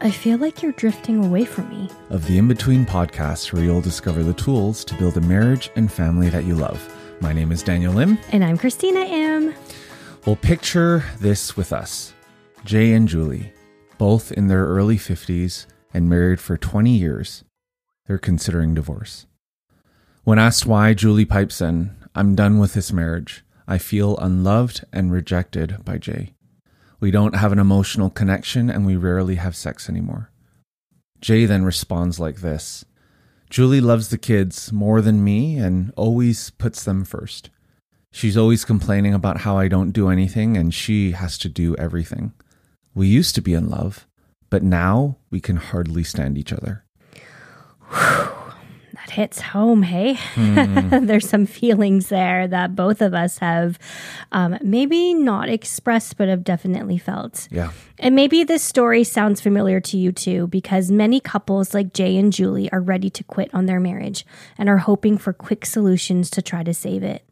I 0.00 0.10
feel 0.10 0.38
like 0.38 0.62
you're 0.62 0.72
drifting 0.72 1.24
away 1.24 1.44
from 1.44 1.68
me. 1.70 1.88
of 2.10 2.26
the 2.26 2.36
In 2.38 2.48
Between 2.48 2.84
podcast, 2.84 3.52
where 3.52 3.62
you'll 3.62 3.80
discover 3.80 4.22
the 4.22 4.34
tools 4.34 4.84
to 4.84 4.94
build 4.96 5.16
a 5.16 5.20
marriage 5.20 5.70
and 5.76 5.90
family 5.90 6.28
that 6.30 6.44
you 6.44 6.54
love. 6.54 6.80
My 7.20 7.32
name 7.32 7.52
is 7.52 7.62
Daniel 7.62 7.94
Lim. 7.94 8.18
And 8.32 8.44
I'm 8.44 8.58
Christina 8.58 9.00
M. 9.00 9.54
Well, 10.26 10.36
picture 10.36 11.04
this 11.20 11.56
with 11.56 11.72
us 11.72 12.12
Jay 12.64 12.92
and 12.92 13.08
Julie, 13.08 13.52
both 13.98 14.32
in 14.32 14.48
their 14.48 14.64
early 14.66 14.98
50s 14.98 15.66
and 15.94 16.08
married 16.08 16.40
for 16.40 16.56
20 16.58 16.90
years. 16.90 17.44
They're 18.06 18.18
considering 18.18 18.74
divorce. 18.74 19.26
When 20.24 20.38
asked 20.38 20.66
why, 20.66 20.92
Julie 20.94 21.24
pipes 21.24 21.60
in, 21.60 21.96
I'm 22.14 22.34
done 22.34 22.58
with 22.58 22.74
this 22.74 22.92
marriage. 22.92 23.44
I 23.66 23.78
feel 23.78 24.18
unloved 24.18 24.84
and 24.92 25.10
rejected 25.10 25.82
by 25.84 25.96
Jay. 25.98 26.33
We 27.04 27.10
don't 27.10 27.34
have 27.34 27.52
an 27.52 27.58
emotional 27.58 28.08
connection 28.08 28.70
and 28.70 28.86
we 28.86 28.96
rarely 28.96 29.34
have 29.34 29.54
sex 29.54 29.90
anymore. 29.90 30.30
Jay 31.20 31.44
then 31.44 31.62
responds 31.62 32.18
like 32.18 32.36
this 32.36 32.82
Julie 33.50 33.82
loves 33.82 34.08
the 34.08 34.16
kids 34.16 34.72
more 34.72 35.02
than 35.02 35.22
me 35.22 35.58
and 35.58 35.92
always 35.98 36.48
puts 36.48 36.82
them 36.82 37.04
first. 37.04 37.50
She's 38.10 38.38
always 38.38 38.64
complaining 38.64 39.12
about 39.12 39.42
how 39.42 39.58
I 39.58 39.68
don't 39.68 39.90
do 39.90 40.08
anything 40.08 40.56
and 40.56 40.72
she 40.72 41.10
has 41.10 41.36
to 41.40 41.50
do 41.50 41.76
everything. 41.76 42.32
We 42.94 43.06
used 43.06 43.34
to 43.34 43.42
be 43.42 43.52
in 43.52 43.68
love, 43.68 44.06
but 44.48 44.62
now 44.62 45.18
we 45.28 45.42
can 45.42 45.56
hardly 45.56 46.04
stand 46.04 46.38
each 46.38 46.54
other. 46.54 46.86
Hits 49.14 49.40
home, 49.40 49.82
hey? 49.82 50.18
There's 50.36 51.28
some 51.28 51.46
feelings 51.46 52.08
there 52.08 52.48
that 52.48 52.74
both 52.74 53.00
of 53.00 53.14
us 53.14 53.38
have 53.38 53.78
um, 54.32 54.58
maybe 54.62 55.14
not 55.14 55.48
expressed, 55.48 56.16
but 56.16 56.28
have 56.28 56.44
definitely 56.44 56.98
felt. 56.98 57.48
Yeah. 57.50 57.72
And 57.98 58.14
maybe 58.14 58.44
this 58.44 58.62
story 58.62 59.04
sounds 59.04 59.40
familiar 59.40 59.80
to 59.80 59.96
you 59.96 60.12
too, 60.12 60.48
because 60.48 60.90
many 60.90 61.20
couples 61.20 61.74
like 61.74 61.92
Jay 61.92 62.16
and 62.16 62.32
Julie 62.32 62.70
are 62.72 62.80
ready 62.80 63.10
to 63.10 63.24
quit 63.24 63.50
on 63.54 63.66
their 63.66 63.80
marriage 63.80 64.26
and 64.58 64.68
are 64.68 64.78
hoping 64.78 65.18
for 65.18 65.32
quick 65.32 65.64
solutions 65.64 66.30
to 66.30 66.42
try 66.42 66.62
to 66.62 66.74
save 66.74 67.02
it. 67.02 67.24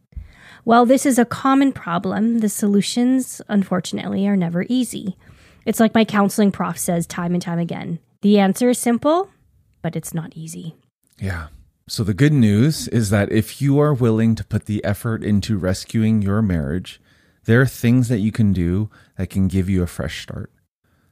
While 0.64 0.86
this 0.86 1.04
is 1.04 1.18
a 1.18 1.24
common 1.24 1.72
problem, 1.72 2.38
the 2.38 2.48
solutions, 2.48 3.42
unfortunately, 3.48 4.26
are 4.28 4.36
never 4.36 4.64
easy. 4.68 5.16
It's 5.66 5.80
like 5.80 5.94
my 5.94 6.04
counseling 6.04 6.52
prof 6.52 6.78
says 6.78 7.06
time 7.06 7.34
and 7.34 7.42
time 7.42 7.58
again 7.58 7.98
the 8.22 8.38
answer 8.38 8.70
is 8.70 8.78
simple, 8.78 9.28
but 9.82 9.96
it's 9.96 10.14
not 10.14 10.32
easy. 10.36 10.76
Yeah. 11.18 11.48
So 11.88 12.04
the 12.04 12.14
good 12.14 12.32
news 12.32 12.86
is 12.88 13.10
that 13.10 13.32
if 13.32 13.60
you 13.60 13.80
are 13.80 13.92
willing 13.92 14.34
to 14.36 14.44
put 14.44 14.66
the 14.66 14.84
effort 14.84 15.24
into 15.24 15.58
rescuing 15.58 16.22
your 16.22 16.40
marriage, 16.40 17.00
there 17.44 17.60
are 17.60 17.66
things 17.66 18.08
that 18.08 18.20
you 18.20 18.30
can 18.30 18.52
do 18.52 18.88
that 19.16 19.30
can 19.30 19.48
give 19.48 19.68
you 19.68 19.82
a 19.82 19.88
fresh 19.88 20.22
start. 20.22 20.52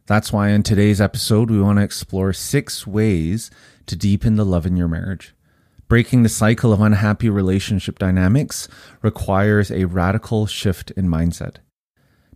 That's 0.06 0.32
why 0.32 0.50
in 0.50 0.62
today's 0.62 1.00
episode, 1.00 1.50
we 1.50 1.60
want 1.60 1.78
to 1.78 1.84
explore 1.84 2.32
six 2.32 2.86
ways 2.86 3.50
to 3.86 3.96
deepen 3.96 4.36
the 4.36 4.44
love 4.44 4.64
in 4.64 4.76
your 4.76 4.88
marriage. 4.88 5.34
Breaking 5.88 6.22
the 6.22 6.28
cycle 6.28 6.72
of 6.72 6.80
unhappy 6.80 7.28
relationship 7.28 7.98
dynamics 7.98 8.68
requires 9.02 9.72
a 9.72 9.86
radical 9.86 10.46
shift 10.46 10.92
in 10.92 11.08
mindset. 11.08 11.56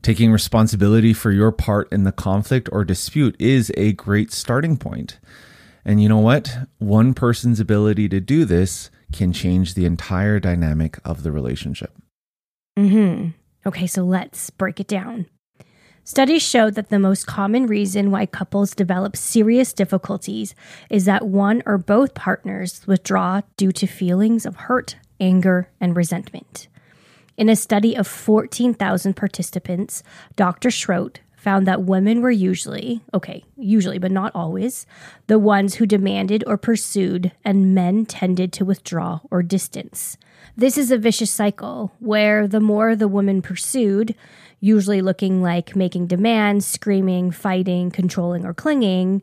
Taking 0.02 0.32
responsibility 0.32 1.12
for 1.12 1.30
your 1.30 1.52
part 1.52 1.90
in 1.92 2.02
the 2.02 2.12
conflict 2.12 2.68
or 2.72 2.84
dispute 2.84 3.36
is 3.38 3.72
a 3.76 3.92
great 3.92 4.32
starting 4.32 4.76
point. 4.76 5.20
And 5.84 6.02
you 6.02 6.08
know 6.08 6.18
what? 6.18 6.56
One 6.78 7.14
person's 7.14 7.60
ability 7.60 8.08
to 8.08 8.20
do 8.20 8.44
this 8.44 8.90
can 9.12 9.32
change 9.32 9.74
the 9.74 9.84
entire 9.84 10.40
dynamic 10.40 10.98
of 11.04 11.22
the 11.22 11.32
relationship. 11.32 11.92
hmm 12.76 13.28
Okay, 13.66 13.86
so 13.86 14.02
let's 14.04 14.50
break 14.50 14.78
it 14.78 14.88
down. 14.88 15.26
Studies 16.06 16.42
show 16.42 16.68
that 16.70 16.90
the 16.90 16.98
most 16.98 17.26
common 17.26 17.66
reason 17.66 18.10
why 18.10 18.26
couples 18.26 18.74
develop 18.74 19.16
serious 19.16 19.72
difficulties 19.72 20.54
is 20.90 21.06
that 21.06 21.26
one 21.26 21.62
or 21.64 21.78
both 21.78 22.12
partners 22.12 22.86
withdraw 22.86 23.40
due 23.56 23.72
to 23.72 23.86
feelings 23.86 24.44
of 24.44 24.56
hurt, 24.56 24.96
anger, 25.18 25.70
and 25.80 25.96
resentment. 25.96 26.68
In 27.38 27.48
a 27.48 27.56
study 27.56 27.96
of 27.96 28.06
14,000 28.06 29.14
participants, 29.14 30.02
Dr. 30.36 30.68
Schrodt 30.68 31.20
found 31.44 31.66
that 31.66 31.82
women 31.82 32.22
were 32.22 32.30
usually, 32.30 33.02
okay, 33.12 33.44
usually, 33.58 33.98
but 33.98 34.10
not 34.10 34.32
always, 34.34 34.86
the 35.26 35.38
ones 35.38 35.74
who 35.74 35.84
demanded 35.84 36.42
or 36.46 36.56
pursued, 36.56 37.32
and 37.44 37.74
men 37.74 38.06
tended 38.06 38.50
to 38.54 38.64
withdraw 38.64 39.20
or 39.30 39.42
distance. 39.42 40.16
This 40.56 40.78
is 40.78 40.90
a 40.90 40.96
vicious 40.96 41.30
cycle 41.30 41.92
where 41.98 42.48
the 42.48 42.60
more 42.60 42.96
the 42.96 43.08
woman 43.08 43.42
pursued, 43.42 44.14
usually 44.60 45.02
looking 45.02 45.42
like 45.42 45.76
making 45.76 46.06
demands, 46.06 46.64
screaming, 46.64 47.30
fighting, 47.30 47.90
controlling, 47.90 48.46
or 48.46 48.54
clinging, 48.54 49.22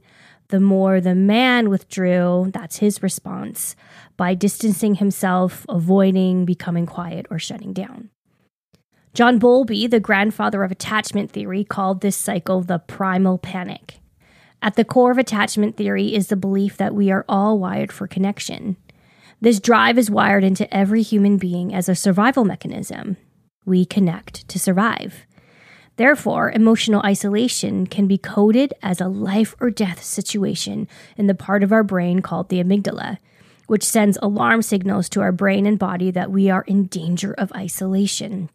the 0.49 0.59
more 0.59 1.01
the 1.01 1.15
man 1.15 1.71
withdrew, 1.71 2.51
that's 2.53 2.77
his 2.77 3.01
response, 3.01 3.75
by 4.15 4.35
distancing 4.35 4.95
himself, 4.95 5.65
avoiding, 5.67 6.45
becoming 6.45 6.85
quiet, 6.85 7.25
or 7.31 7.39
shutting 7.39 7.73
down. 7.73 8.11
John 9.13 9.39
Bowlby, 9.39 9.87
the 9.87 9.99
grandfather 9.99 10.63
of 10.63 10.71
attachment 10.71 11.31
theory, 11.31 11.65
called 11.65 11.99
this 11.99 12.15
cycle 12.15 12.61
the 12.61 12.79
primal 12.79 13.37
panic. 13.37 13.99
At 14.61 14.75
the 14.75 14.85
core 14.85 15.11
of 15.11 15.17
attachment 15.17 15.75
theory 15.75 16.15
is 16.15 16.27
the 16.27 16.37
belief 16.37 16.77
that 16.77 16.95
we 16.95 17.11
are 17.11 17.25
all 17.27 17.59
wired 17.59 17.91
for 17.91 18.07
connection. 18.07 18.77
This 19.41 19.59
drive 19.59 19.97
is 19.97 20.09
wired 20.09 20.45
into 20.45 20.71
every 20.73 21.01
human 21.01 21.37
being 21.37 21.73
as 21.73 21.89
a 21.89 21.95
survival 21.95 22.45
mechanism. 22.45 23.17
We 23.65 23.83
connect 23.83 24.47
to 24.47 24.57
survive. 24.57 25.25
Therefore, 25.97 26.49
emotional 26.49 27.01
isolation 27.03 27.87
can 27.87 28.07
be 28.07 28.17
coded 28.17 28.73
as 28.81 29.01
a 29.01 29.09
life 29.09 29.55
or 29.59 29.71
death 29.71 30.01
situation 30.03 30.87
in 31.17 31.27
the 31.27 31.35
part 31.35 31.63
of 31.63 31.73
our 31.73 31.83
brain 31.83 32.21
called 32.21 32.47
the 32.47 32.63
amygdala, 32.63 33.17
which 33.67 33.83
sends 33.83 34.17
alarm 34.21 34.61
signals 34.61 35.09
to 35.09 35.21
our 35.21 35.33
brain 35.33 35.65
and 35.65 35.77
body 35.77 36.11
that 36.11 36.31
we 36.31 36.49
are 36.49 36.63
in 36.63 36.85
danger 36.85 37.33
of 37.33 37.51
isolation. 37.53 38.49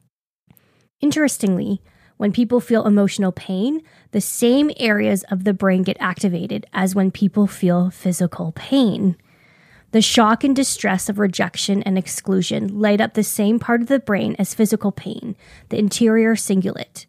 Interestingly, 1.00 1.82
when 2.16 2.32
people 2.32 2.60
feel 2.60 2.86
emotional 2.86 3.32
pain, 3.32 3.82
the 4.12 4.20
same 4.20 4.70
areas 4.78 5.22
of 5.24 5.44
the 5.44 5.52
brain 5.52 5.82
get 5.82 5.96
activated 6.00 6.66
as 6.72 6.94
when 6.94 7.10
people 7.10 7.46
feel 7.46 7.90
physical 7.90 8.52
pain. 8.52 9.16
The 9.92 10.02
shock 10.02 10.42
and 10.42 10.56
distress 10.56 11.08
of 11.08 11.18
rejection 11.18 11.82
and 11.82 11.96
exclusion 11.96 12.80
light 12.80 13.00
up 13.00 13.14
the 13.14 13.22
same 13.22 13.58
part 13.58 13.82
of 13.82 13.86
the 13.88 13.98
brain 13.98 14.34
as 14.38 14.54
physical 14.54 14.92
pain, 14.92 15.36
the 15.68 15.78
anterior 15.78 16.34
cingulate. 16.34 17.06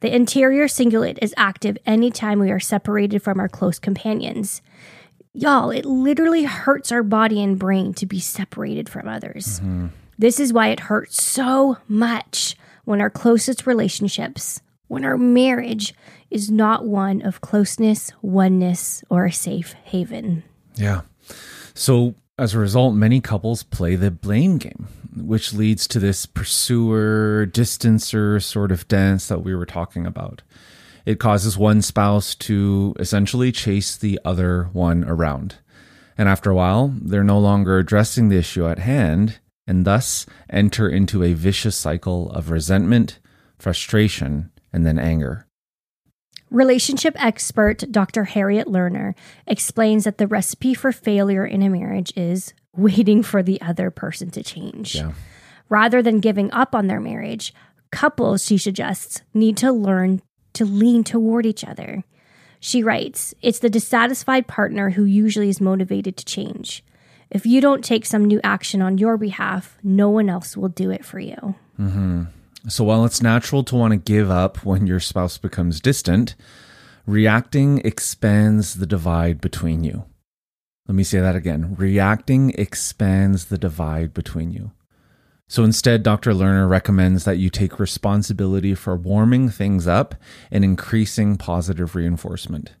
The 0.00 0.14
anterior 0.14 0.66
cingulate 0.66 1.18
is 1.22 1.34
active 1.36 1.78
anytime 1.86 2.38
we 2.38 2.50
are 2.50 2.60
separated 2.60 3.22
from 3.22 3.38
our 3.40 3.48
close 3.48 3.78
companions. 3.78 4.60
Y'all, 5.32 5.70
it 5.70 5.84
literally 5.84 6.44
hurts 6.44 6.92
our 6.92 7.02
body 7.02 7.42
and 7.42 7.58
brain 7.58 7.94
to 7.94 8.06
be 8.06 8.20
separated 8.20 8.88
from 8.88 9.08
others. 9.08 9.60
Mm-hmm. 9.60 9.86
This 10.18 10.38
is 10.38 10.52
why 10.52 10.68
it 10.68 10.80
hurts 10.80 11.22
so 11.22 11.78
much 11.88 12.56
when 12.84 13.00
our 13.00 13.10
closest 13.10 13.66
relationships, 13.66 14.60
when 14.88 15.04
our 15.04 15.16
marriage 15.16 15.94
is 16.30 16.50
not 16.50 16.86
one 16.86 17.22
of 17.22 17.40
closeness, 17.40 18.12
oneness, 18.22 19.02
or 19.08 19.26
a 19.26 19.32
safe 19.32 19.74
haven. 19.84 20.42
Yeah. 20.74 21.02
So 21.74 22.14
as 22.38 22.54
a 22.54 22.58
result, 22.58 22.94
many 22.94 23.20
couples 23.20 23.62
play 23.62 23.94
the 23.94 24.10
blame 24.10 24.58
game, 24.58 24.88
which 25.16 25.52
leads 25.52 25.86
to 25.88 25.98
this 25.98 26.26
pursuer, 26.26 27.46
distancer 27.46 28.42
sort 28.42 28.72
of 28.72 28.88
dance 28.88 29.28
that 29.28 29.44
we 29.44 29.54
were 29.54 29.66
talking 29.66 30.06
about. 30.06 30.42
It 31.04 31.18
causes 31.18 31.58
one 31.58 31.82
spouse 31.82 32.34
to 32.36 32.94
essentially 32.98 33.52
chase 33.52 33.96
the 33.96 34.18
other 34.24 34.70
one 34.72 35.04
around. 35.04 35.56
And 36.16 36.28
after 36.28 36.50
a 36.50 36.54
while, 36.54 36.94
they're 37.00 37.24
no 37.24 37.38
longer 37.38 37.78
addressing 37.78 38.28
the 38.28 38.38
issue 38.38 38.66
at 38.66 38.78
hand 38.78 39.38
and 39.66 39.84
thus 39.84 40.26
enter 40.50 40.88
into 40.88 41.22
a 41.22 41.34
vicious 41.34 41.76
cycle 41.76 42.30
of 42.30 42.50
resentment, 42.50 43.18
frustration, 43.58 44.50
and 44.72 44.84
then 44.86 44.98
anger. 44.98 45.46
Relationship 46.50 47.14
expert 47.22 47.84
Dr. 47.90 48.24
Harriet 48.24 48.68
Lerner 48.68 49.14
explains 49.46 50.04
that 50.04 50.18
the 50.18 50.26
recipe 50.26 50.74
for 50.74 50.92
failure 50.92 51.46
in 51.46 51.62
a 51.62 51.70
marriage 51.70 52.12
is 52.14 52.52
waiting 52.76 53.22
for 53.22 53.42
the 53.42 53.60
other 53.62 53.90
person 53.90 54.30
to 54.32 54.42
change. 54.42 54.96
Yeah. 54.96 55.12
Rather 55.68 56.02
than 56.02 56.20
giving 56.20 56.52
up 56.52 56.74
on 56.74 56.88
their 56.88 57.00
marriage, 57.00 57.54
couples, 57.90 58.44
she 58.44 58.58
suggests, 58.58 59.22
need 59.32 59.56
to 59.58 59.72
learn 59.72 60.20
to 60.52 60.66
lean 60.66 61.04
toward 61.04 61.46
each 61.46 61.64
other. 61.64 62.04
She 62.60 62.82
writes, 62.82 63.34
It's 63.40 63.58
the 63.58 63.70
dissatisfied 63.70 64.46
partner 64.46 64.90
who 64.90 65.04
usually 65.04 65.48
is 65.48 65.60
motivated 65.60 66.16
to 66.18 66.24
change. 66.24 66.84
If 67.32 67.46
you 67.46 67.62
don't 67.62 67.82
take 67.82 68.04
some 68.04 68.26
new 68.26 68.40
action 68.44 68.82
on 68.82 68.98
your 68.98 69.16
behalf, 69.16 69.78
no 69.82 70.10
one 70.10 70.28
else 70.28 70.54
will 70.54 70.68
do 70.68 70.90
it 70.90 71.02
for 71.02 71.18
you. 71.18 71.54
Mm-hmm. 71.80 72.24
So 72.68 72.84
while 72.84 73.06
it's 73.06 73.22
natural 73.22 73.64
to 73.64 73.74
want 73.74 73.92
to 73.92 73.96
give 73.96 74.30
up 74.30 74.64
when 74.66 74.86
your 74.86 75.00
spouse 75.00 75.38
becomes 75.38 75.80
distant, 75.80 76.34
reacting 77.06 77.78
expands 77.78 78.74
the 78.74 78.86
divide 78.86 79.40
between 79.40 79.82
you. 79.82 80.04
Let 80.86 80.94
me 80.94 81.04
say 81.04 81.20
that 81.20 81.34
again. 81.34 81.74
Reacting 81.76 82.50
expands 82.50 83.46
the 83.46 83.58
divide 83.58 84.12
between 84.12 84.50
you. 84.50 84.72
So 85.48 85.64
instead, 85.64 86.02
Dr. 86.02 86.32
Lerner 86.32 86.68
recommends 86.68 87.24
that 87.24 87.38
you 87.38 87.48
take 87.48 87.78
responsibility 87.78 88.74
for 88.74 88.94
warming 88.94 89.48
things 89.48 89.86
up 89.86 90.14
and 90.50 90.64
increasing 90.64 91.36
positive 91.36 91.94
reinforcement. 91.94 92.72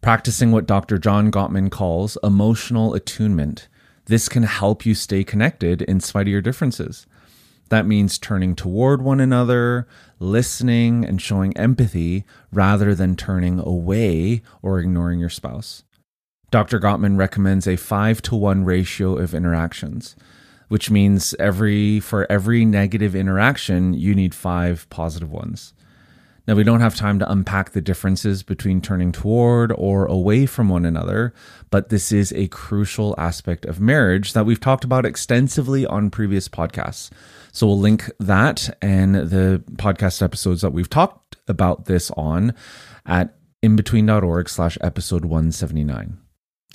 Practicing 0.00 0.52
what 0.52 0.66
Dr. 0.66 0.98
John 0.98 1.30
Gottman 1.30 1.70
calls 1.70 2.16
emotional 2.22 2.94
attunement. 2.94 3.68
This 4.06 4.28
can 4.28 4.44
help 4.44 4.86
you 4.86 4.94
stay 4.94 5.24
connected 5.24 5.82
in 5.82 5.98
spite 6.00 6.28
of 6.28 6.32
your 6.32 6.40
differences. 6.40 7.06
That 7.70 7.86
means 7.86 8.18
turning 8.18 8.54
toward 8.54 9.02
one 9.02 9.18
another, 9.18 9.88
listening, 10.20 11.04
and 11.04 11.20
showing 11.20 11.56
empathy 11.56 12.24
rather 12.52 12.94
than 12.94 13.16
turning 13.16 13.58
away 13.58 14.42
or 14.62 14.78
ignoring 14.78 15.18
your 15.18 15.28
spouse. 15.28 15.82
Dr. 16.52 16.78
Gottman 16.78 17.18
recommends 17.18 17.66
a 17.66 17.76
5 17.76 18.22
to 18.22 18.36
1 18.36 18.64
ratio 18.64 19.16
of 19.18 19.34
interactions, 19.34 20.14
which 20.68 20.90
means 20.90 21.34
every 21.40 21.98
for 21.98 22.30
every 22.30 22.64
negative 22.64 23.16
interaction, 23.16 23.92
you 23.92 24.14
need 24.14 24.32
5 24.34 24.88
positive 24.88 25.32
ones. 25.32 25.74
Now, 26.46 26.54
we 26.54 26.62
don't 26.62 26.80
have 26.80 26.94
time 26.94 27.18
to 27.18 27.30
unpack 27.30 27.72
the 27.72 27.80
differences 27.80 28.44
between 28.44 28.80
turning 28.80 29.10
toward 29.10 29.72
or 29.72 30.06
away 30.06 30.46
from 30.46 30.68
one 30.68 30.84
another, 30.84 31.34
but 31.70 31.88
this 31.88 32.12
is 32.12 32.32
a 32.32 32.46
crucial 32.48 33.14
aspect 33.18 33.64
of 33.64 33.80
marriage 33.80 34.32
that 34.32 34.46
we've 34.46 34.60
talked 34.60 34.84
about 34.84 35.04
extensively 35.04 35.84
on 35.86 36.10
previous 36.10 36.48
podcasts. 36.48 37.10
So 37.50 37.66
we'll 37.66 37.80
link 37.80 38.10
that 38.20 38.76
and 38.80 39.14
the 39.16 39.64
podcast 39.72 40.22
episodes 40.22 40.60
that 40.60 40.72
we've 40.72 40.90
talked 40.90 41.36
about 41.48 41.86
this 41.86 42.10
on 42.12 42.54
at 43.04 43.34
inbetween.org 43.62 44.48
slash 44.48 44.78
episode 44.80 45.24
179. 45.24 46.18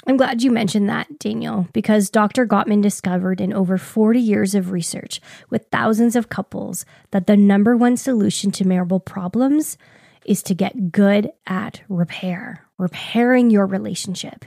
I'm 0.08 0.18
glad 0.18 0.42
you 0.42 0.52
mentioned 0.52 0.90
that, 0.90 1.20
Daniel, 1.20 1.68
because 1.74 2.10
Dr. 2.10 2.48
Gottman 2.48 2.82
discovered 2.82 3.40
in 3.40 3.54
over 3.54 3.78
40 3.78 4.20
years 4.20 4.56
of 4.56 4.72
research 4.72 5.22
with 5.50 5.68
thousands 5.72 6.16
of 6.16 6.30
couples 6.30 6.86
that 7.12 7.28
the 7.28 7.38
number 7.38 7.78
one 7.78 7.98
solution 7.98 8.50
to 8.52 8.68
marital 8.68 9.00
problems 9.00 9.78
is 10.26 10.42
to 10.44 10.56
get 10.56 10.92
good 10.92 11.32
at 11.46 11.82
repair, 11.88 12.66
repairing 12.80 13.52
your 13.52 13.68
relationship. 13.68 14.46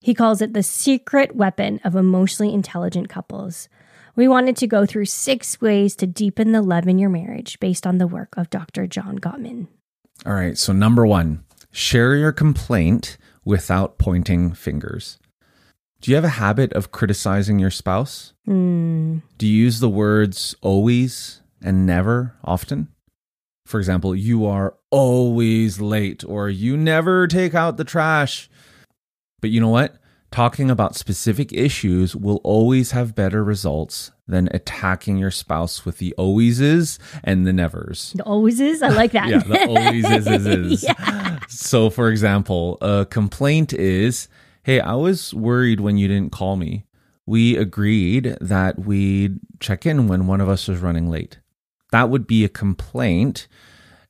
He 0.00 0.14
calls 0.14 0.40
it 0.40 0.54
the 0.54 0.62
secret 0.62 1.36
weapon 1.36 1.80
of 1.84 1.94
emotionally 1.94 2.54
intelligent 2.54 3.08
couples. 3.08 3.68
We 4.14 4.28
wanted 4.28 4.56
to 4.58 4.66
go 4.66 4.86
through 4.86 5.06
six 5.06 5.60
ways 5.60 5.94
to 5.96 6.06
deepen 6.06 6.52
the 6.52 6.62
love 6.62 6.88
in 6.88 6.98
your 6.98 7.10
marriage 7.10 7.60
based 7.60 7.86
on 7.86 7.98
the 7.98 8.06
work 8.06 8.36
of 8.36 8.48
Dr. 8.48 8.86
John 8.86 9.18
Gottman. 9.18 9.66
All 10.24 10.32
right. 10.32 10.56
So, 10.56 10.72
number 10.72 11.06
one, 11.06 11.44
share 11.70 12.16
your 12.16 12.32
complaint 12.32 13.18
without 13.46 13.96
pointing 13.96 14.52
fingers. 14.52 15.18
Do 16.02 16.10
you 16.10 16.16
have 16.16 16.24
a 16.24 16.28
habit 16.28 16.74
of 16.74 16.92
criticizing 16.92 17.58
your 17.58 17.70
spouse? 17.70 18.34
Hmm. 18.44 19.18
Do 19.38 19.46
you 19.46 19.64
use 19.64 19.80
the 19.80 19.88
words 19.88 20.54
always 20.60 21.40
and 21.62 21.86
never 21.86 22.34
often? 22.44 22.88
For 23.64 23.78
example, 23.78 24.14
you 24.14 24.44
are 24.44 24.74
always 24.90 25.80
late 25.80 26.22
or 26.24 26.50
you 26.50 26.76
never 26.76 27.26
take 27.26 27.54
out 27.54 27.78
the 27.78 27.84
trash. 27.84 28.50
But 29.40 29.50
you 29.50 29.60
know 29.60 29.70
what? 29.70 29.96
Talking 30.30 30.70
about 30.70 30.96
specific 30.96 31.52
issues 31.52 32.14
will 32.14 32.40
always 32.44 32.90
have 32.90 33.14
better 33.14 33.42
results 33.42 34.10
than 34.28 34.48
attacking 34.52 35.18
your 35.18 35.30
spouse 35.30 35.84
with 35.84 35.98
the 35.98 36.14
alwayses 36.18 36.98
and 37.22 37.46
the 37.46 37.52
nevers. 37.52 38.12
The 38.14 38.24
always 38.24 38.60
is. 38.60 38.82
I 38.82 38.88
like 38.88 39.12
that. 39.12 39.28
Yeah, 39.30 39.38
the 39.38 39.66
always 39.66 40.04
is 40.04 40.26
is 40.26 40.46
is. 40.46 40.84
Yeah. 40.98 41.38
So, 41.48 41.90
for 41.90 42.10
example, 42.10 42.78
a 42.80 43.06
complaint 43.06 43.72
is, 43.72 44.28
"Hey, 44.62 44.80
I 44.80 44.94
was 44.94 45.32
worried 45.34 45.80
when 45.80 45.96
you 45.96 46.08
didn't 46.08 46.32
call 46.32 46.56
me. 46.56 46.84
We 47.24 47.56
agreed 47.56 48.36
that 48.40 48.78
we'd 48.78 49.40
check 49.60 49.86
in 49.86 50.06
when 50.06 50.26
one 50.26 50.40
of 50.40 50.48
us 50.48 50.68
was 50.68 50.80
running 50.80 51.08
late." 51.08 51.38
That 51.92 52.10
would 52.10 52.26
be 52.26 52.44
a 52.44 52.48
complaint. 52.48 53.48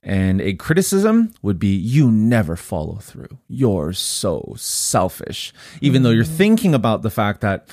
And 0.02 0.40
a 0.40 0.54
criticism 0.54 1.32
would 1.42 1.58
be, 1.58 1.74
you 1.74 2.12
never 2.12 2.54
follow 2.54 2.96
through. 2.96 3.38
You're 3.48 3.92
so 3.92 4.54
selfish. 4.56 5.52
Even 5.80 6.04
though 6.04 6.10
you're 6.10 6.24
mm. 6.24 6.36
thinking 6.36 6.74
about 6.74 7.02
the 7.02 7.10
fact 7.10 7.40
that 7.40 7.68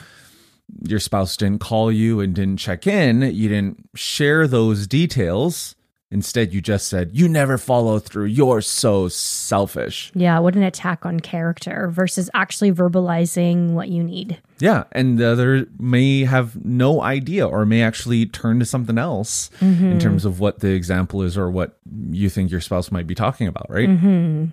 your 0.88 1.00
spouse 1.00 1.38
didn't 1.38 1.62
call 1.62 1.92
you 1.92 2.20
and 2.20 2.34
didn't 2.34 2.58
check 2.58 2.88
in, 2.88 3.22
you 3.22 3.50
didn't 3.50 3.90
share 3.96 4.48
those 4.48 4.88
details. 4.88 5.76
Instead, 6.12 6.54
you 6.54 6.62
just 6.62 6.90
said, 6.90 7.10
You 7.12 7.28
never 7.28 7.58
follow 7.58 7.98
through. 7.98 8.26
You're 8.26 8.62
so 8.62 9.08
selfish. 9.08 10.12
Yeah, 10.14 10.38
what 10.38 10.56
an 10.56 10.62
attack 10.62 11.08
on 11.08 11.20
character 11.20 11.90
versus 11.90 12.30
actually 12.36 12.72
verbalizing 12.72 13.72
what 13.72 13.90
you 13.90 14.04
need. 14.04 14.40
Yeah. 14.60 14.84
And 14.92 15.18
the 15.18 15.28
other 15.28 15.66
may 15.80 16.24
have 16.26 16.64
no 16.64 17.02
idea 17.02 17.48
or 17.48 17.66
may 17.66 17.82
actually 17.82 18.28
turn 18.28 18.60
to 18.60 18.66
something 18.66 19.00
else 19.00 19.50
in 19.60 19.76
mm-hmm. 19.76 19.98
terms 19.98 20.24
of 20.24 20.40
what 20.40 20.60
the 20.60 20.74
example 20.74 21.24
is 21.24 21.36
or 21.36 21.50
what 21.50 21.80
you 22.12 22.30
think 22.30 22.52
your 22.52 22.62
spouse 22.62 22.92
might 22.92 23.08
be 23.08 23.16
talking 23.16 23.48
about, 23.48 23.66
right? 23.72 23.90
Mm-hmm. 23.90 24.46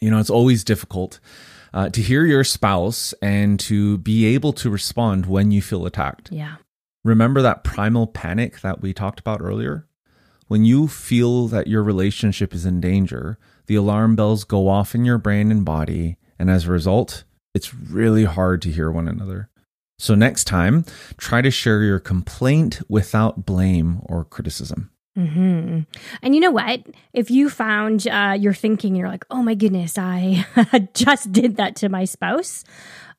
You 0.00 0.10
know, 0.10 0.18
it's 0.18 0.30
always 0.30 0.64
difficult 0.64 1.20
uh, 1.74 1.88
to 1.90 2.02
hear 2.02 2.24
your 2.24 2.44
spouse 2.44 3.14
and 3.22 3.58
to 3.60 3.98
be 3.98 4.26
able 4.26 4.52
to 4.54 4.70
respond 4.70 5.26
when 5.26 5.50
you 5.50 5.62
feel 5.62 5.86
attacked. 5.86 6.30
Yeah. 6.30 6.56
Remember 7.04 7.42
that 7.42 7.64
primal 7.64 8.06
panic 8.06 8.60
that 8.60 8.80
we 8.80 8.92
talked 8.92 9.20
about 9.20 9.40
earlier? 9.40 9.86
When 10.48 10.64
you 10.64 10.86
feel 10.86 11.48
that 11.48 11.66
your 11.66 11.82
relationship 11.82 12.54
is 12.54 12.66
in 12.66 12.80
danger, 12.80 13.38
the 13.66 13.74
alarm 13.74 14.16
bells 14.16 14.44
go 14.44 14.68
off 14.68 14.94
in 14.94 15.04
your 15.04 15.18
brain 15.18 15.50
and 15.50 15.64
body, 15.64 16.18
and 16.38 16.50
as 16.50 16.66
a 16.66 16.72
result, 16.72 17.24
it's 17.54 17.74
really 17.74 18.24
hard 18.24 18.62
to 18.62 18.70
hear 18.70 18.90
one 18.90 19.08
another. 19.08 19.48
So, 19.98 20.14
next 20.14 20.44
time, 20.44 20.84
try 21.16 21.42
to 21.42 21.50
share 21.50 21.82
your 21.82 22.00
complaint 22.00 22.82
without 22.88 23.46
blame 23.46 24.00
or 24.04 24.24
criticism. 24.24 24.90
Hmm 25.14 25.80
And 26.22 26.34
you 26.34 26.40
know 26.40 26.50
what? 26.50 26.80
If 27.12 27.30
you 27.30 27.50
found 27.50 28.08
uh, 28.08 28.36
you're 28.38 28.54
thinking, 28.54 28.96
you're 28.96 29.08
like, 29.08 29.24
oh 29.30 29.42
my 29.42 29.54
goodness, 29.54 29.98
I 29.98 30.46
just 30.94 31.32
did 31.32 31.56
that 31.56 31.76
to 31.76 31.88
my 31.88 32.04
spouse. 32.04 32.64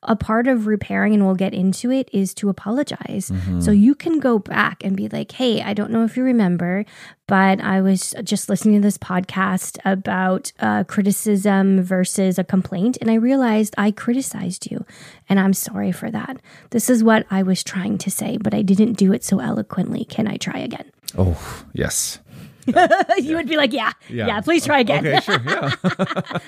A 0.06 0.14
part 0.16 0.48
of 0.48 0.66
repairing, 0.66 1.14
and 1.14 1.24
we'll 1.24 1.34
get 1.34 1.54
into 1.54 1.90
it, 1.90 2.10
is 2.12 2.34
to 2.34 2.50
apologize. 2.50 3.32
So 3.60 3.70
you 3.70 3.94
can 3.94 4.20
go 4.20 4.38
back 4.38 4.84
and 4.84 4.94
be 4.94 5.08
like, 5.08 5.32
hey, 5.32 5.62
I 5.62 5.72
don't 5.72 5.90
know 5.90 6.04
if 6.04 6.14
you 6.18 6.22
remember, 6.24 6.84
but 7.26 7.58
I 7.62 7.80
was 7.80 8.14
just 8.22 8.50
listening 8.50 8.74
to 8.74 8.80
this 8.82 8.98
podcast 8.98 9.78
about 9.82 10.52
uh, 10.60 10.84
criticism 10.84 11.80
versus 11.82 12.38
a 12.38 12.44
complaint, 12.44 12.98
and 13.00 13.10
I 13.10 13.14
realized 13.14 13.74
I 13.78 13.92
criticized 13.92 14.70
you, 14.70 14.84
and 15.26 15.40
I'm 15.40 15.54
sorry 15.54 15.90
for 15.92 16.10
that. 16.10 16.36
This 16.68 16.90
is 16.90 17.02
what 17.02 17.24
I 17.30 17.42
was 17.42 17.64
trying 17.64 17.96
to 17.98 18.10
say, 18.10 18.36
but 18.36 18.52
I 18.52 18.60
didn't 18.60 18.98
do 18.98 19.10
it 19.14 19.24
so 19.24 19.40
eloquently. 19.40 20.04
Can 20.04 20.28
I 20.28 20.36
try 20.36 20.58
again? 20.60 20.90
Oh, 21.16 21.64
yes. 21.72 22.18
you 23.18 23.36
would 23.36 23.48
be 23.48 23.56
like, 23.56 23.72
yeah, 23.72 23.92
yeah, 24.08 24.40
please 24.40 24.64
try 24.64 24.80
again. 24.80 25.06
Okay, 25.06 25.20
sure. 25.20 25.40
Yeah. 25.44 25.70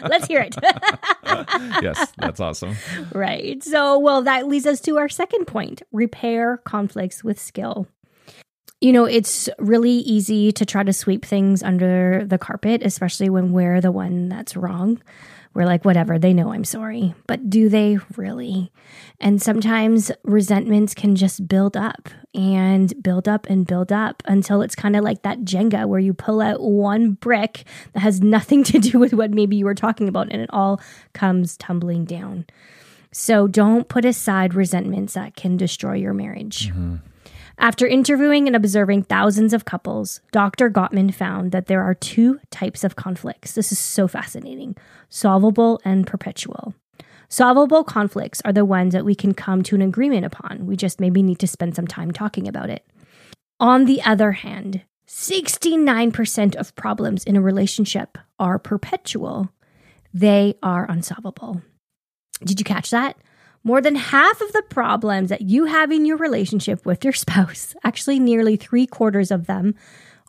Let's 0.08 0.26
hear 0.26 0.40
it. 0.40 0.56
Uh, 1.26 1.80
yes, 1.82 2.12
that's 2.18 2.38
awesome. 2.38 2.76
right. 3.12 3.62
So, 3.62 3.98
well, 3.98 4.22
that 4.22 4.46
leads 4.46 4.64
us 4.64 4.80
to 4.82 4.96
our 4.96 5.08
second 5.08 5.46
point 5.46 5.82
repair 5.90 6.58
conflicts 6.58 7.24
with 7.24 7.38
skill. 7.38 7.88
You 8.80 8.92
know, 8.92 9.04
it's 9.06 9.48
really 9.58 9.90
easy 9.90 10.52
to 10.52 10.64
try 10.64 10.84
to 10.84 10.92
sweep 10.92 11.24
things 11.24 11.64
under 11.64 12.24
the 12.24 12.38
carpet, 12.38 12.82
especially 12.84 13.28
when 13.28 13.52
we're 13.52 13.80
the 13.80 13.90
one 13.90 14.28
that's 14.28 14.56
wrong. 14.56 15.02
We're 15.56 15.64
like, 15.64 15.86
whatever, 15.86 16.18
they 16.18 16.34
know 16.34 16.52
I'm 16.52 16.64
sorry. 16.64 17.14
But 17.26 17.48
do 17.48 17.70
they 17.70 17.96
really? 18.14 18.70
And 19.20 19.40
sometimes 19.40 20.12
resentments 20.22 20.92
can 20.92 21.16
just 21.16 21.48
build 21.48 21.78
up 21.78 22.10
and 22.34 22.92
build 23.02 23.26
up 23.26 23.46
and 23.48 23.66
build 23.66 23.90
up 23.90 24.22
until 24.26 24.60
it's 24.60 24.74
kind 24.74 24.94
of 24.96 25.02
like 25.02 25.22
that 25.22 25.44
Jenga 25.44 25.88
where 25.88 25.98
you 25.98 26.12
pull 26.12 26.42
out 26.42 26.60
one 26.60 27.12
brick 27.12 27.64
that 27.94 28.00
has 28.00 28.20
nothing 28.20 28.64
to 28.64 28.78
do 28.78 28.98
with 28.98 29.14
what 29.14 29.30
maybe 29.30 29.56
you 29.56 29.64
were 29.64 29.74
talking 29.74 30.08
about 30.08 30.30
and 30.30 30.42
it 30.42 30.50
all 30.52 30.78
comes 31.14 31.56
tumbling 31.56 32.04
down. 32.04 32.44
So 33.10 33.46
don't 33.48 33.88
put 33.88 34.04
aside 34.04 34.52
resentments 34.52 35.14
that 35.14 35.36
can 35.36 35.56
destroy 35.56 35.94
your 35.94 36.12
marriage. 36.12 36.68
Mm-hmm. 36.68 36.96
After 37.58 37.86
interviewing 37.86 38.46
and 38.46 38.54
observing 38.54 39.04
thousands 39.04 39.52
of 39.52 39.64
couples, 39.64 40.20
Dr. 40.30 40.70
Gottman 40.70 41.12
found 41.12 41.52
that 41.52 41.66
there 41.66 41.82
are 41.82 41.94
two 41.94 42.38
types 42.50 42.84
of 42.84 42.96
conflicts. 42.96 43.52
This 43.52 43.72
is 43.72 43.78
so 43.78 44.06
fascinating 44.06 44.76
solvable 45.08 45.80
and 45.84 46.06
perpetual. 46.06 46.74
Solvable 47.28 47.82
conflicts 47.82 48.40
are 48.44 48.52
the 48.52 48.64
ones 48.64 48.92
that 48.92 49.04
we 49.04 49.14
can 49.14 49.34
come 49.34 49.62
to 49.62 49.74
an 49.74 49.82
agreement 49.82 50.24
upon. 50.24 50.66
We 50.66 50.76
just 50.76 51.00
maybe 51.00 51.22
need 51.22 51.38
to 51.40 51.46
spend 51.46 51.74
some 51.74 51.86
time 51.86 52.12
talking 52.12 52.46
about 52.46 52.70
it. 52.70 52.86
On 53.58 53.86
the 53.86 54.02
other 54.02 54.32
hand, 54.32 54.82
69% 55.08 56.54
of 56.56 56.76
problems 56.76 57.24
in 57.24 57.36
a 57.36 57.40
relationship 57.40 58.18
are 58.38 58.58
perpetual, 58.58 59.50
they 60.12 60.54
are 60.62 60.90
unsolvable. 60.90 61.62
Did 62.44 62.60
you 62.60 62.64
catch 62.64 62.90
that? 62.90 63.16
More 63.66 63.80
than 63.80 63.96
half 63.96 64.40
of 64.40 64.52
the 64.52 64.62
problems 64.70 65.28
that 65.28 65.40
you 65.40 65.64
have 65.64 65.90
in 65.90 66.06
your 66.06 66.16
relationship 66.18 66.86
with 66.86 67.02
your 67.02 67.12
spouse, 67.24 67.74
actually, 67.82 68.20
nearly 68.20 68.54
three 68.54 68.86
quarters 68.86 69.32
of 69.32 69.46
them, 69.46 69.74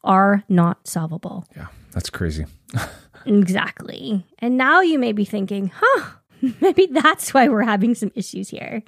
are 0.03 0.44
not 0.50 0.88
solvable. 0.88 1.46
Yeah, 1.56 1.67
that's 1.91 2.10
crazy. 2.10 2.46
Exactly. 3.25 4.25
And 4.39 4.56
now 4.56 4.79
you 4.79 4.98
may 4.98 5.12
be 5.12 5.25
thinking, 5.25 5.70
huh, 5.75 6.12
maybe 6.62 6.86
that's 6.86 7.34
why 7.34 7.50
we're 7.50 7.63
having 7.63 7.94
some 7.94 8.10
issues 8.15 8.48
here. 8.48 8.84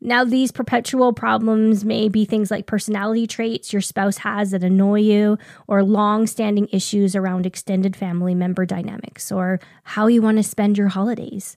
Now, 0.00 0.24
these 0.24 0.50
perpetual 0.50 1.12
problems 1.12 1.84
may 1.84 2.08
be 2.08 2.24
things 2.24 2.50
like 2.50 2.66
personality 2.66 3.28
traits 3.28 3.72
your 3.72 3.80
spouse 3.80 4.16
has 4.18 4.50
that 4.50 4.64
annoy 4.64 5.00
you, 5.00 5.38
or 5.68 5.84
long 5.84 6.26
standing 6.26 6.66
issues 6.72 7.14
around 7.14 7.46
extended 7.46 7.94
family 7.94 8.34
member 8.34 8.66
dynamics, 8.66 9.30
or 9.30 9.60
how 9.84 10.08
you 10.08 10.22
want 10.22 10.38
to 10.38 10.42
spend 10.42 10.76
your 10.76 10.88
holidays. 10.88 11.56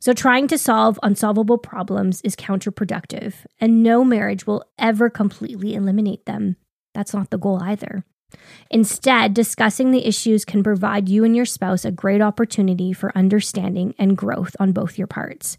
So, 0.00 0.14
trying 0.14 0.48
to 0.48 0.56
solve 0.56 0.98
unsolvable 1.02 1.58
problems 1.58 2.22
is 2.22 2.34
counterproductive, 2.34 3.34
and 3.60 3.82
no 3.82 4.02
marriage 4.02 4.46
will 4.46 4.64
ever 4.78 5.10
completely 5.10 5.74
eliminate 5.74 6.24
them. 6.24 6.56
That's 6.94 7.12
not 7.12 7.28
the 7.28 7.38
goal 7.38 7.62
either. 7.62 8.04
Instead, 8.70 9.34
discussing 9.34 9.90
the 9.90 10.06
issues 10.06 10.44
can 10.44 10.62
provide 10.62 11.08
you 11.08 11.24
and 11.24 11.36
your 11.36 11.44
spouse 11.44 11.84
a 11.84 11.90
great 11.90 12.22
opportunity 12.22 12.92
for 12.92 13.16
understanding 13.16 13.94
and 13.98 14.16
growth 14.16 14.56
on 14.58 14.72
both 14.72 14.96
your 14.96 15.06
parts. 15.06 15.58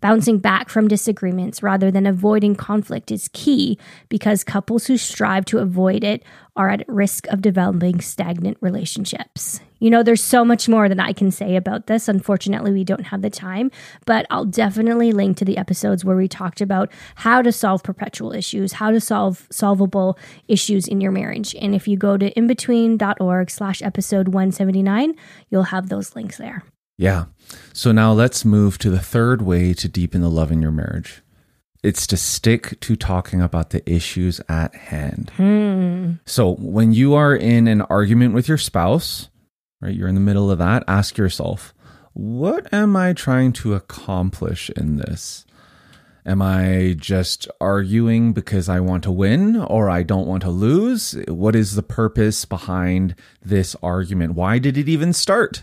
Bouncing 0.00 0.38
back 0.38 0.68
from 0.68 0.88
disagreements 0.88 1.62
rather 1.62 1.90
than 1.90 2.06
avoiding 2.06 2.54
conflict 2.54 3.10
is 3.10 3.28
key 3.32 3.78
because 4.08 4.44
couples 4.44 4.86
who 4.86 4.96
strive 4.96 5.44
to 5.46 5.58
avoid 5.58 6.04
it 6.04 6.22
are 6.56 6.70
at 6.70 6.88
risk 6.88 7.26
of 7.28 7.42
developing 7.42 8.00
stagnant 8.00 8.56
relationships. 8.60 9.60
You 9.78 9.88
know, 9.88 10.02
there's 10.02 10.22
so 10.22 10.44
much 10.44 10.68
more 10.68 10.88
that 10.88 11.00
I 11.00 11.12
can 11.12 11.30
say 11.30 11.56
about 11.56 11.86
this. 11.86 12.06
Unfortunately, 12.06 12.70
we 12.70 12.84
don't 12.84 13.06
have 13.06 13.22
the 13.22 13.30
time, 13.30 13.70
but 14.04 14.26
I'll 14.30 14.44
definitely 14.44 15.12
link 15.12 15.38
to 15.38 15.44
the 15.44 15.56
episodes 15.56 16.04
where 16.04 16.16
we 16.16 16.28
talked 16.28 16.60
about 16.60 16.92
how 17.16 17.40
to 17.40 17.50
solve 17.50 17.82
perpetual 17.82 18.32
issues, 18.32 18.74
how 18.74 18.90
to 18.90 19.00
solve 19.00 19.46
solvable 19.50 20.18
issues 20.48 20.86
in 20.86 21.00
your 21.00 21.12
marriage. 21.12 21.54
And 21.54 21.74
if 21.74 21.88
you 21.88 21.96
go 21.96 22.18
to 22.18 22.32
inbetween.org 22.34 23.50
slash 23.50 23.80
episode 23.80 24.28
179, 24.28 25.14
you'll 25.48 25.62
have 25.64 25.88
those 25.88 26.14
links 26.14 26.36
there. 26.36 26.62
Yeah. 27.00 27.24
So 27.72 27.92
now 27.92 28.12
let's 28.12 28.44
move 28.44 28.76
to 28.78 28.90
the 28.90 28.98
third 28.98 29.40
way 29.40 29.72
to 29.72 29.88
deepen 29.88 30.20
the 30.20 30.28
love 30.28 30.52
in 30.52 30.60
your 30.60 30.70
marriage. 30.70 31.22
It's 31.82 32.06
to 32.08 32.18
stick 32.18 32.78
to 32.80 32.94
talking 32.94 33.40
about 33.40 33.70
the 33.70 33.90
issues 33.90 34.38
at 34.50 34.74
hand. 34.74 35.32
Hmm. 35.38 36.12
So 36.26 36.56
when 36.56 36.92
you 36.92 37.14
are 37.14 37.34
in 37.34 37.68
an 37.68 37.80
argument 37.80 38.34
with 38.34 38.48
your 38.48 38.58
spouse, 38.58 39.30
right, 39.80 39.94
you're 39.94 40.08
in 40.08 40.14
the 40.14 40.20
middle 40.20 40.50
of 40.50 40.58
that, 40.58 40.84
ask 40.86 41.16
yourself, 41.16 41.72
what 42.12 42.70
am 42.70 42.94
I 42.96 43.14
trying 43.14 43.54
to 43.54 43.72
accomplish 43.72 44.68
in 44.68 44.98
this? 44.98 45.46
Am 46.26 46.42
I 46.42 46.96
just 46.98 47.48
arguing 47.62 48.34
because 48.34 48.68
I 48.68 48.80
want 48.80 49.04
to 49.04 49.10
win 49.10 49.56
or 49.56 49.88
I 49.88 50.02
don't 50.02 50.26
want 50.26 50.42
to 50.42 50.50
lose? 50.50 51.12
What 51.28 51.56
is 51.56 51.76
the 51.76 51.82
purpose 51.82 52.44
behind 52.44 53.14
this 53.42 53.74
argument? 53.82 54.34
Why 54.34 54.58
did 54.58 54.76
it 54.76 54.86
even 54.86 55.14
start? 55.14 55.62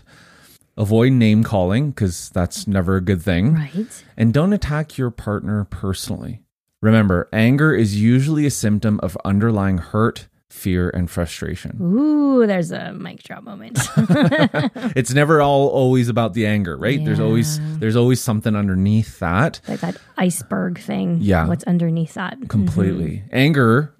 Avoid 0.78 1.12
name 1.12 1.42
calling 1.42 1.90
because 1.90 2.30
that's 2.30 2.66
never 2.68 2.96
a 2.96 3.00
good 3.00 3.20
thing. 3.20 3.54
Right. 3.54 4.04
And 4.16 4.32
don't 4.32 4.52
attack 4.52 4.96
your 4.96 5.10
partner 5.10 5.64
personally. 5.64 6.40
Remember, 6.80 7.28
anger 7.32 7.74
is 7.74 8.00
usually 8.00 8.46
a 8.46 8.50
symptom 8.50 9.00
of 9.02 9.18
underlying 9.24 9.78
hurt, 9.78 10.28
fear, 10.48 10.88
and 10.90 11.10
frustration. 11.10 11.76
Ooh, 11.82 12.46
there's 12.46 12.70
a 12.70 12.92
mic 12.92 13.24
drop 13.24 13.42
moment. 13.42 13.78
It's 14.96 15.12
never 15.12 15.40
all 15.42 15.66
always 15.68 16.08
about 16.08 16.34
the 16.34 16.46
anger, 16.46 16.76
right? 16.76 17.04
There's 17.04 17.20
always 17.20 17.58
there's 17.78 17.96
always 17.96 18.20
something 18.20 18.54
underneath 18.54 19.18
that. 19.18 19.60
like 19.66 19.80
that 19.80 19.96
iceberg 20.16 20.78
thing. 20.78 21.18
Yeah. 21.20 21.48
What's 21.48 21.64
underneath 21.64 22.14
that? 22.14 22.48
Completely. 22.48 23.18
Mm-hmm. 23.18 23.36
Anger 23.36 23.94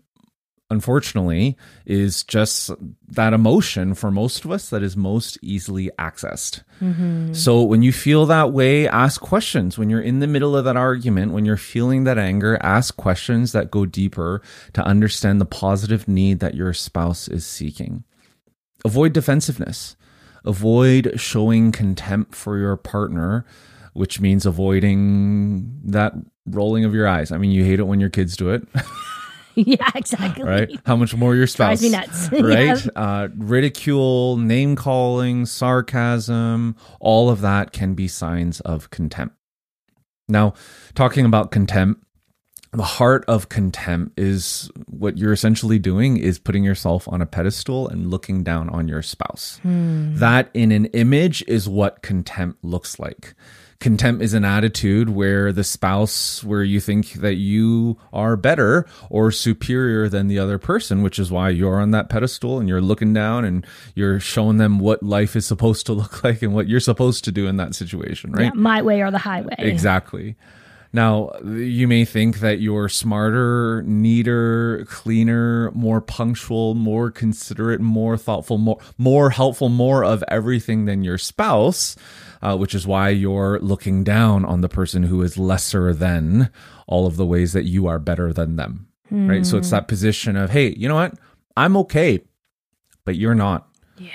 unfortunately 0.70 1.56
is 1.86 2.22
just 2.22 2.70
that 3.08 3.32
emotion 3.32 3.94
for 3.94 4.10
most 4.10 4.44
of 4.44 4.50
us 4.50 4.68
that 4.68 4.82
is 4.82 4.96
most 4.96 5.38
easily 5.40 5.90
accessed. 5.98 6.62
Mm-hmm. 6.80 7.32
So 7.32 7.62
when 7.62 7.82
you 7.82 7.92
feel 7.92 8.26
that 8.26 8.52
way, 8.52 8.86
ask 8.86 9.20
questions. 9.20 9.78
When 9.78 9.88
you're 9.88 10.00
in 10.00 10.20
the 10.20 10.26
middle 10.26 10.56
of 10.56 10.64
that 10.66 10.76
argument, 10.76 11.32
when 11.32 11.46
you're 11.46 11.56
feeling 11.56 12.04
that 12.04 12.18
anger, 12.18 12.58
ask 12.62 12.96
questions 12.96 13.52
that 13.52 13.70
go 13.70 13.86
deeper 13.86 14.42
to 14.74 14.82
understand 14.84 15.40
the 15.40 15.46
positive 15.46 16.06
need 16.06 16.40
that 16.40 16.54
your 16.54 16.74
spouse 16.74 17.28
is 17.28 17.46
seeking. 17.46 18.04
Avoid 18.84 19.12
defensiveness. 19.12 19.96
Avoid 20.44 21.14
showing 21.16 21.72
contempt 21.72 22.34
for 22.34 22.58
your 22.58 22.76
partner, 22.76 23.44
which 23.94 24.20
means 24.20 24.46
avoiding 24.46 25.80
that 25.84 26.12
rolling 26.46 26.84
of 26.84 26.94
your 26.94 27.08
eyes. 27.08 27.32
I 27.32 27.38
mean, 27.38 27.50
you 27.50 27.64
hate 27.64 27.80
it 27.80 27.86
when 27.86 28.00
your 28.00 28.10
kids 28.10 28.36
do 28.36 28.50
it, 28.50 28.66
yeah, 29.54 29.90
exactly. 29.94 30.44
right? 30.44 30.70
How 30.86 30.96
much 30.96 31.14
more 31.14 31.34
your 31.34 31.46
spouse? 31.46 31.80
Drives 31.80 31.82
me 31.82 31.90
nuts. 31.90 32.32
right? 32.32 32.84
Yep. 32.84 32.92
Uh, 32.94 33.28
ridicule, 33.36 34.36
name 34.36 34.76
calling, 34.76 35.46
sarcasm, 35.46 36.76
all 37.00 37.30
of 37.30 37.40
that 37.40 37.72
can 37.72 37.94
be 37.94 38.08
signs 38.08 38.60
of 38.60 38.90
contempt. 38.90 39.34
Now, 40.28 40.54
talking 40.94 41.24
about 41.24 41.50
contempt, 41.50 42.04
the 42.72 42.82
heart 42.82 43.24
of 43.26 43.48
contempt 43.48 44.18
is 44.18 44.70
what 44.86 45.16
you're 45.16 45.32
essentially 45.32 45.78
doing 45.78 46.18
is 46.18 46.38
putting 46.38 46.64
yourself 46.64 47.08
on 47.08 47.22
a 47.22 47.26
pedestal 47.26 47.88
and 47.88 48.10
looking 48.10 48.42
down 48.42 48.68
on 48.68 48.88
your 48.88 49.00
spouse. 49.00 49.58
That 49.64 50.50
in 50.52 50.70
an 50.70 50.86
image 50.86 51.42
is 51.48 51.66
what 51.66 52.02
contempt 52.02 52.62
looks 52.62 52.98
like. 52.98 53.34
Contempt 53.80 54.22
is 54.22 54.34
an 54.34 54.44
attitude 54.44 55.08
where 55.08 55.52
the 55.52 55.62
spouse, 55.62 56.42
where 56.42 56.64
you 56.64 56.80
think 56.80 57.12
that 57.12 57.36
you 57.36 57.96
are 58.12 58.36
better 58.36 58.86
or 59.08 59.30
superior 59.30 60.08
than 60.08 60.26
the 60.26 60.38
other 60.38 60.58
person, 60.58 61.02
which 61.02 61.16
is 61.18 61.30
why 61.30 61.48
you're 61.48 61.80
on 61.80 61.92
that 61.92 62.08
pedestal 62.08 62.58
and 62.58 62.68
you're 62.68 62.80
looking 62.80 63.14
down 63.14 63.44
and 63.44 63.64
you're 63.94 64.18
showing 64.18 64.56
them 64.56 64.80
what 64.80 65.04
life 65.04 65.36
is 65.36 65.46
supposed 65.46 65.86
to 65.86 65.92
look 65.94 66.24
like 66.24 66.42
and 66.42 66.54
what 66.54 66.68
you're 66.68 66.80
supposed 66.80 67.22
to 67.24 67.30
do 67.30 67.46
in 67.46 67.56
that 67.56 67.74
situation, 67.74 68.32
right? 68.32 68.46
Yeah, 68.46 68.50
my 68.54 68.82
way 68.82 69.00
or 69.00 69.12
the 69.12 69.18
highway. 69.18 69.54
Exactly. 69.58 70.34
Now, 70.92 71.30
you 71.44 71.86
may 71.86 72.04
think 72.04 72.40
that 72.40 72.60
you're 72.60 72.88
smarter, 72.88 73.82
neater, 73.86 74.86
cleaner, 74.88 75.70
more 75.72 76.00
punctual, 76.00 76.74
more 76.74 77.10
considerate, 77.10 77.80
more 77.80 78.16
thoughtful, 78.16 78.56
more 78.56 78.78
more 78.96 79.30
helpful, 79.30 79.68
more 79.68 80.02
of 80.02 80.24
everything 80.28 80.86
than 80.86 81.04
your 81.04 81.18
spouse, 81.18 81.94
uh, 82.42 82.56
which 82.56 82.74
is 82.74 82.86
why 82.86 83.08
you're 83.10 83.58
looking 83.60 84.04
down 84.04 84.44
on 84.44 84.60
the 84.60 84.68
person 84.68 85.04
who 85.04 85.22
is 85.22 85.38
lesser 85.38 85.92
than 85.92 86.50
all 86.86 87.06
of 87.06 87.16
the 87.16 87.26
ways 87.26 87.52
that 87.52 87.64
you 87.64 87.86
are 87.86 87.98
better 87.98 88.32
than 88.32 88.56
them. 88.56 88.88
Right? 89.10 89.46
So 89.46 89.56
it's 89.56 89.70
that 89.70 89.88
position 89.88 90.36
of, 90.36 90.50
"Hey, 90.50 90.74
you 90.76 90.86
know 90.86 90.96
what? 90.96 91.14
I'm 91.56 91.76
okay, 91.78 92.20
but 93.04 93.16
you're 93.16 93.34
not." 93.34 93.66
Yeah. 93.96 94.10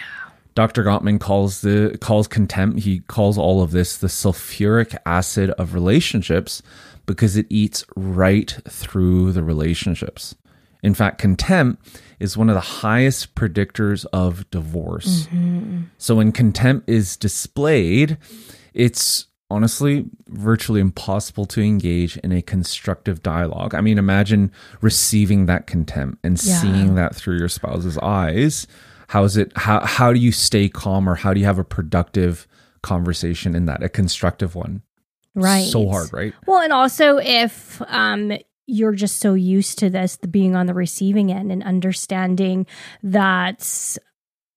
Dr. 0.56 0.84
Gottman 0.84 1.20
calls 1.20 1.62
the 1.62 1.98
calls 2.00 2.27
contempt. 2.27 2.82
He 2.82 3.00
calls 3.00 3.38
all 3.38 3.63
of 3.63 3.72
this 3.72 3.98
the 3.98 4.08
sulfuric 4.08 4.96
acid 5.06 5.50
of 5.51 5.74
relationships 5.74 6.62
because 7.06 7.36
it 7.36 7.48
eats 7.50 7.84
right 7.96 8.56
through 8.70 9.32
the 9.32 9.44
relationships. 9.44 10.36
In 10.84 10.94
fact, 10.94 11.18
contempt 11.18 12.00
is 12.20 12.38
one 12.38 12.50
of 12.50 12.56
the 12.56 12.62
highest 12.62 13.36
predictors 13.36 14.06
of 14.13 14.50
divorce. 14.52 15.28
So 15.98 16.16
when 16.16 16.32
contempt 16.32 16.90
is 16.90 17.18
displayed, 17.18 18.18
it's 18.74 19.28
honestly 19.50 20.06
virtually 20.28 20.82
impossible 20.82 21.46
to 21.46 21.62
engage 21.62 22.18
in 22.18 22.32
a 22.32 22.42
constructive 22.42 23.22
dialogue. 23.24 23.74
I 23.75 23.82
mean, 23.82 23.98
imagine 23.98 24.52
receiving 24.82 25.46
that 25.46 25.68
contempt 25.68 26.20
and 26.24 26.42
Yeah. 26.44 26.60
seeing 26.62 26.96
that 26.96 27.16
through 27.16 27.38
your 27.38 27.50
spouse's 27.50 27.98
eyes. 28.00 28.68
How 29.08 29.24
is 29.25 29.38
it 29.38 29.52
how 29.56 29.86
how 29.86 30.12
do 30.12 30.20
you 30.20 30.32
stay 30.32 30.70
calm 30.70 31.08
or 31.08 31.16
how 31.16 31.34
do 31.34 31.40
you 31.40 31.46
have 31.46 31.60
a 31.60 31.63
productive 31.63 32.48
conversation 32.82 33.56
in 33.56 33.66
that, 33.68 33.84
a 33.84 33.90
constructive 33.90 34.56
one? 34.56 34.82
Right. 35.36 35.68
So 35.68 35.88
hard, 35.88 36.12
right? 36.12 36.34
Well, 36.48 36.62
and 36.62 36.74
also 36.74 37.18
if 37.20 37.82
um 37.88 38.34
you're 38.65 38.93
just 38.93 39.20
so 39.20 39.34
used 39.34 39.79
to 39.79 39.89
this, 39.89 40.17
the 40.17 40.27
being 40.27 40.55
on 40.55 40.65
the 40.67 40.74
receiving 40.74 41.32
end 41.32 41.51
and 41.51 41.63
understanding 41.63 42.65
that 43.01 43.98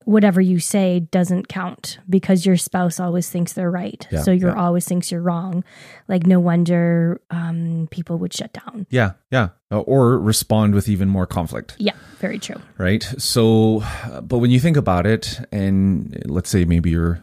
whatever 0.04 0.40
you 0.40 0.60
say 0.60 1.00
doesn't 1.00 1.48
count 1.48 1.98
because 2.08 2.46
your 2.46 2.56
spouse 2.56 3.00
always 3.00 3.28
thinks 3.28 3.54
they're 3.54 3.70
right. 3.70 4.06
Yeah, 4.12 4.22
so 4.22 4.30
you're 4.30 4.54
yeah. 4.54 4.62
always 4.62 4.84
thinks 4.86 5.10
you're 5.10 5.20
wrong. 5.20 5.64
Like 6.06 6.26
no 6.28 6.38
wonder 6.38 7.20
um 7.30 7.88
people 7.90 8.16
would 8.18 8.32
shut 8.32 8.52
down. 8.52 8.86
Yeah, 8.88 9.14
yeah. 9.32 9.48
Uh, 9.72 9.80
Or 9.80 10.16
respond 10.20 10.74
with 10.74 10.88
even 10.88 11.08
more 11.08 11.26
conflict. 11.26 11.74
Yeah, 11.78 11.94
very 12.20 12.38
true. 12.38 12.60
right? 12.78 13.02
So, 13.18 13.82
but 14.22 14.38
when 14.38 14.52
you 14.52 14.60
think 14.60 14.76
about 14.76 15.06
it, 15.06 15.40
and 15.50 16.22
let's 16.26 16.50
say 16.50 16.64
maybe 16.64 16.90
you're 16.90 17.20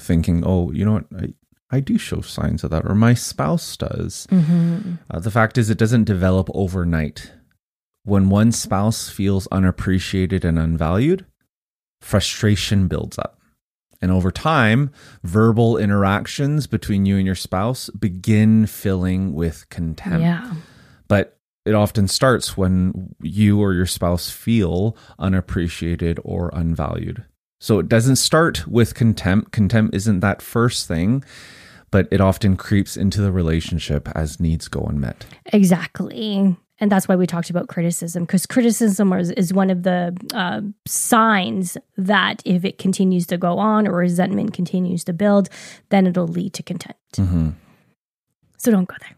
thinking, 0.00 0.42
oh, 0.44 0.72
you 0.72 0.84
know 0.84 0.94
what, 0.94 1.04
I, 1.16 1.32
I 1.70 1.80
do 1.80 1.98
show 1.98 2.20
signs 2.20 2.62
of 2.62 2.70
that, 2.70 2.84
or 2.86 2.94
my 2.94 3.14
spouse 3.14 3.76
does. 3.76 4.26
Mhm. 4.30 4.98
Uh, 5.10 5.18
the 5.18 5.30
fact 5.30 5.58
is, 5.58 5.68
it 5.70 5.78
doesn't 5.78 6.04
develop 6.04 6.48
overnight. 6.54 7.32
When 8.04 8.28
one 8.28 8.52
spouse 8.52 9.08
feels 9.08 9.48
unappreciated 9.48 10.44
and 10.44 10.58
unvalued, 10.58 11.26
frustration 12.00 12.86
builds 12.86 13.18
up. 13.18 13.40
And 14.00 14.12
over 14.12 14.30
time, 14.30 14.90
verbal 15.24 15.76
interactions 15.78 16.66
between 16.68 17.06
you 17.06 17.16
and 17.16 17.26
your 17.26 17.34
spouse 17.34 17.90
begin 17.90 18.66
filling 18.66 19.32
with 19.34 19.68
contempt. 19.70 20.20
Yeah. 20.20 20.54
But 21.08 21.38
it 21.64 21.74
often 21.74 22.06
starts 22.06 22.56
when 22.56 23.14
you 23.20 23.58
or 23.58 23.72
your 23.72 23.86
spouse 23.86 24.30
feel 24.30 24.96
unappreciated 25.18 26.20
or 26.22 26.50
unvalued. 26.52 27.24
So 27.58 27.78
it 27.78 27.88
doesn't 27.88 28.16
start 28.16 28.66
with 28.66 28.94
contempt. 28.94 29.52
Contempt 29.52 29.94
isn't 29.94 30.20
that 30.20 30.42
first 30.42 30.86
thing, 30.86 31.24
but 31.90 32.06
it 32.10 32.20
often 32.20 32.56
creeps 32.56 32.96
into 32.96 33.20
the 33.22 33.32
relationship 33.32 34.08
as 34.14 34.38
needs 34.40 34.68
go 34.68 34.82
unmet. 34.82 35.24
Exactly. 35.46 36.56
And 36.78 36.92
that's 36.92 37.08
why 37.08 37.16
we 37.16 37.26
talked 37.26 37.48
about 37.48 37.68
criticism, 37.68 38.24
because 38.24 38.44
criticism 38.44 39.10
is, 39.14 39.30
is 39.30 39.54
one 39.54 39.70
of 39.70 39.82
the 39.82 40.14
uh, 40.34 40.60
signs 40.86 41.78
that 41.96 42.42
if 42.44 42.66
it 42.66 42.76
continues 42.76 43.26
to 43.28 43.38
go 43.38 43.58
on 43.58 43.88
or 43.88 43.96
resentment 43.96 44.52
continues 44.52 45.02
to 45.04 45.14
build, 45.14 45.48
then 45.88 46.06
it'll 46.06 46.26
lead 46.28 46.52
to 46.52 46.62
contempt. 46.62 47.18
So 48.58 48.70
don't 48.70 48.86
go 48.86 48.94
there. 49.00 49.14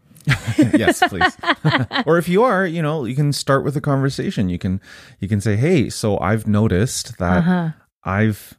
yes, 0.79 1.03
please. 1.09 1.37
or 2.07 2.19
if 2.19 2.29
you 2.29 2.45
are, 2.45 2.65
you 2.67 2.83
know, 2.83 3.05
you 3.05 3.17
can 3.17 3.33
start 3.33 3.65
with 3.65 3.77
a 3.77 3.81
conversation. 3.81 4.49
You 4.49 4.59
can 4.59 4.81
you 5.21 5.29
can 5.29 5.41
say, 5.41 5.57
"Hey, 5.57 5.89
so 5.89 6.19
I've 6.21 6.47
noticed 6.47 7.17
that 7.19 7.39
Uh-huh. 7.39 7.71
I've 8.05 8.59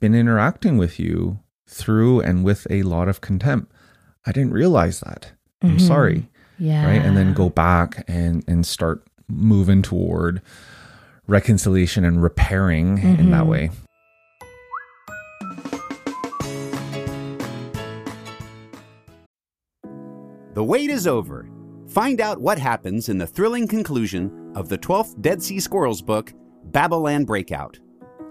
been 0.00 0.14
interacting 0.14 0.78
with 0.78 0.98
you 0.98 1.40
through 1.68 2.20
and 2.20 2.44
with 2.44 2.66
a 2.70 2.82
lot 2.82 3.08
of 3.08 3.20
contempt. 3.20 3.72
I 4.26 4.32
didn't 4.32 4.52
realize 4.52 5.00
that. 5.00 5.32
I'm 5.62 5.76
Mhm. 5.78 5.86
sorry." 5.86 6.30
Yeah. 6.58 6.86
Right? 6.86 7.02
And 7.02 7.16
then 7.16 7.34
go 7.34 7.50
back 7.50 8.04
and 8.08 8.44
and 8.46 8.64
start 8.66 9.04
moving 9.28 9.82
toward 9.82 10.40
reconciliation 11.26 12.04
and 12.04 12.22
repairing 12.22 12.98
in 12.98 13.30
that 13.30 13.44
Mhm. 13.44 13.48
way. 13.48 13.70
The 20.54 20.62
wait 20.62 20.90
is 20.90 21.06
over. 21.06 21.48
Find 21.88 22.20
out 22.20 22.40
what 22.40 22.58
happens 22.58 23.08
in 23.08 23.18
the 23.18 23.26
thrilling 23.26 23.66
conclusion 23.66 24.52
of 24.54 24.68
the 24.68 24.78
12th 24.78 25.20
Dead 25.20 25.42
Sea 25.42 25.58
Squirrels 25.60 26.00
book, 26.00 26.32
Babylon 26.66 27.24
Breakout. 27.24 27.78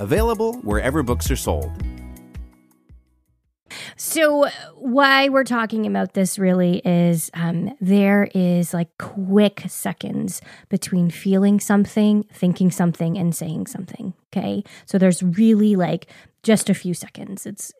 available 0.00 0.54
wherever 0.58 1.02
books 1.02 1.30
are 1.30 1.36
sold. 1.36 1.72
So, 3.96 4.48
why 4.74 5.28
we're 5.28 5.44
talking 5.44 5.86
about 5.86 6.14
this 6.14 6.38
really 6.38 6.82
is 6.84 7.30
um, 7.34 7.74
there 7.80 8.28
is 8.34 8.74
like 8.74 8.96
quick 8.98 9.64
seconds 9.68 10.40
between 10.68 11.10
feeling 11.10 11.60
something, 11.60 12.24
thinking 12.32 12.70
something, 12.70 13.16
and 13.16 13.34
saying 13.34 13.66
something. 13.66 14.14
Okay. 14.32 14.62
So, 14.84 14.98
there's 14.98 15.22
really 15.22 15.76
like 15.76 16.06
just 16.42 16.68
a 16.68 16.74
few 16.74 16.94
seconds. 16.94 17.46
It's 17.46 17.72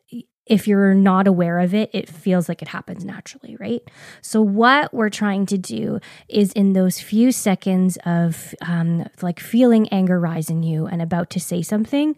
if 0.49 0.67
you're 0.67 0.93
not 0.93 1.27
aware 1.27 1.59
of 1.59 1.73
it, 1.73 1.89
it 1.93 2.09
feels 2.09 2.47
like 2.49 2.61
it 2.61 2.67
happens 2.69 3.03
naturally, 3.05 3.55
right? 3.59 3.81
So, 4.21 4.41
what 4.41 4.93
we're 4.93 5.09
trying 5.09 5.45
to 5.47 5.57
do 5.57 5.99
is 6.29 6.51
in 6.53 6.73
those 6.73 6.99
few 6.99 7.31
seconds 7.31 7.97
of 8.05 8.55
um, 8.61 9.05
like 9.21 9.39
feeling 9.39 9.87
anger 9.89 10.19
rise 10.19 10.49
in 10.49 10.63
you 10.63 10.85
and 10.87 11.01
about 11.01 11.29
to 11.31 11.39
say 11.39 11.61
something, 11.61 12.15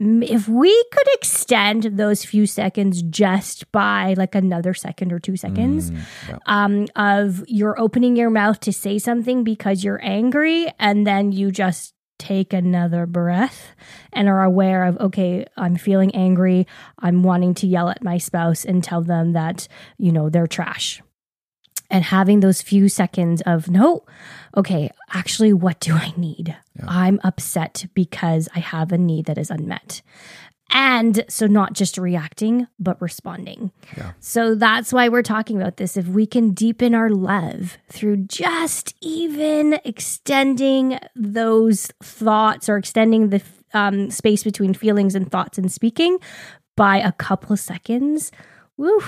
if 0.00 0.48
we 0.48 0.84
could 0.92 1.06
extend 1.12 1.84
those 1.84 2.24
few 2.24 2.46
seconds 2.46 3.00
just 3.02 3.70
by 3.70 4.14
like 4.16 4.34
another 4.34 4.74
second 4.74 5.12
or 5.12 5.20
two 5.20 5.36
seconds 5.36 5.92
Mm, 5.92 5.98
yeah. 6.28 6.38
um, 6.46 6.86
of 6.96 7.44
you're 7.46 7.78
opening 7.80 8.16
your 8.16 8.28
mouth 8.30 8.58
to 8.60 8.72
say 8.72 8.98
something 8.98 9.44
because 9.44 9.84
you're 9.84 10.00
angry 10.02 10.66
and 10.80 11.06
then 11.06 11.30
you 11.30 11.52
just 11.52 11.93
take 12.18 12.52
another 12.52 13.06
breath 13.06 13.72
and 14.12 14.28
are 14.28 14.42
aware 14.42 14.84
of 14.84 14.96
okay 14.98 15.44
i'm 15.56 15.76
feeling 15.76 16.14
angry. 16.14 16.66
I'm 16.98 17.22
wanting 17.22 17.54
to 17.54 17.66
yell 17.66 17.88
at 17.88 18.04
my 18.04 18.18
spouse 18.18 18.64
and 18.64 18.82
tell 18.82 19.02
them 19.02 19.32
that 19.32 19.68
you 19.98 20.12
know 20.12 20.28
they're 20.30 20.46
trash. 20.46 21.02
And 21.90 22.02
having 22.02 22.40
those 22.40 22.62
few 22.62 22.88
seconds 22.88 23.42
of 23.46 23.68
no 23.68 24.04
okay 24.56 24.90
actually 25.12 25.52
what 25.52 25.80
do 25.80 25.94
i 25.94 26.12
need? 26.16 26.56
Yeah. 26.76 26.84
i'm 26.88 27.20
upset 27.22 27.86
because 27.94 28.48
i 28.54 28.58
have 28.58 28.90
a 28.92 28.98
need 28.98 29.26
that 29.26 29.38
is 29.38 29.50
unmet 29.50 30.02
and 30.70 31.24
so 31.28 31.46
not 31.46 31.72
just 31.74 31.98
reacting 31.98 32.66
but 32.78 33.00
responding 33.00 33.70
Yeah. 33.96 34.12
so 34.20 34.54
that's 34.54 34.92
why 34.92 35.08
we're 35.08 35.22
talking 35.22 35.60
about 35.60 35.76
this 35.76 35.96
if 35.96 36.06
we 36.06 36.26
can 36.26 36.50
deepen 36.52 36.94
our 36.94 37.10
love 37.10 37.76
through 37.90 38.16
just 38.28 38.94
even 39.00 39.78
extending 39.84 40.98
those 41.14 41.88
thoughts 42.02 42.68
or 42.68 42.76
extending 42.76 43.28
the 43.30 43.42
um, 43.74 44.10
space 44.10 44.42
between 44.44 44.72
feelings 44.74 45.14
and 45.14 45.30
thoughts 45.30 45.58
and 45.58 45.70
speaking 45.70 46.18
by 46.76 46.96
a 46.98 47.12
couple 47.12 47.52
of 47.52 47.60
seconds 47.60 48.32
woo 48.76 49.02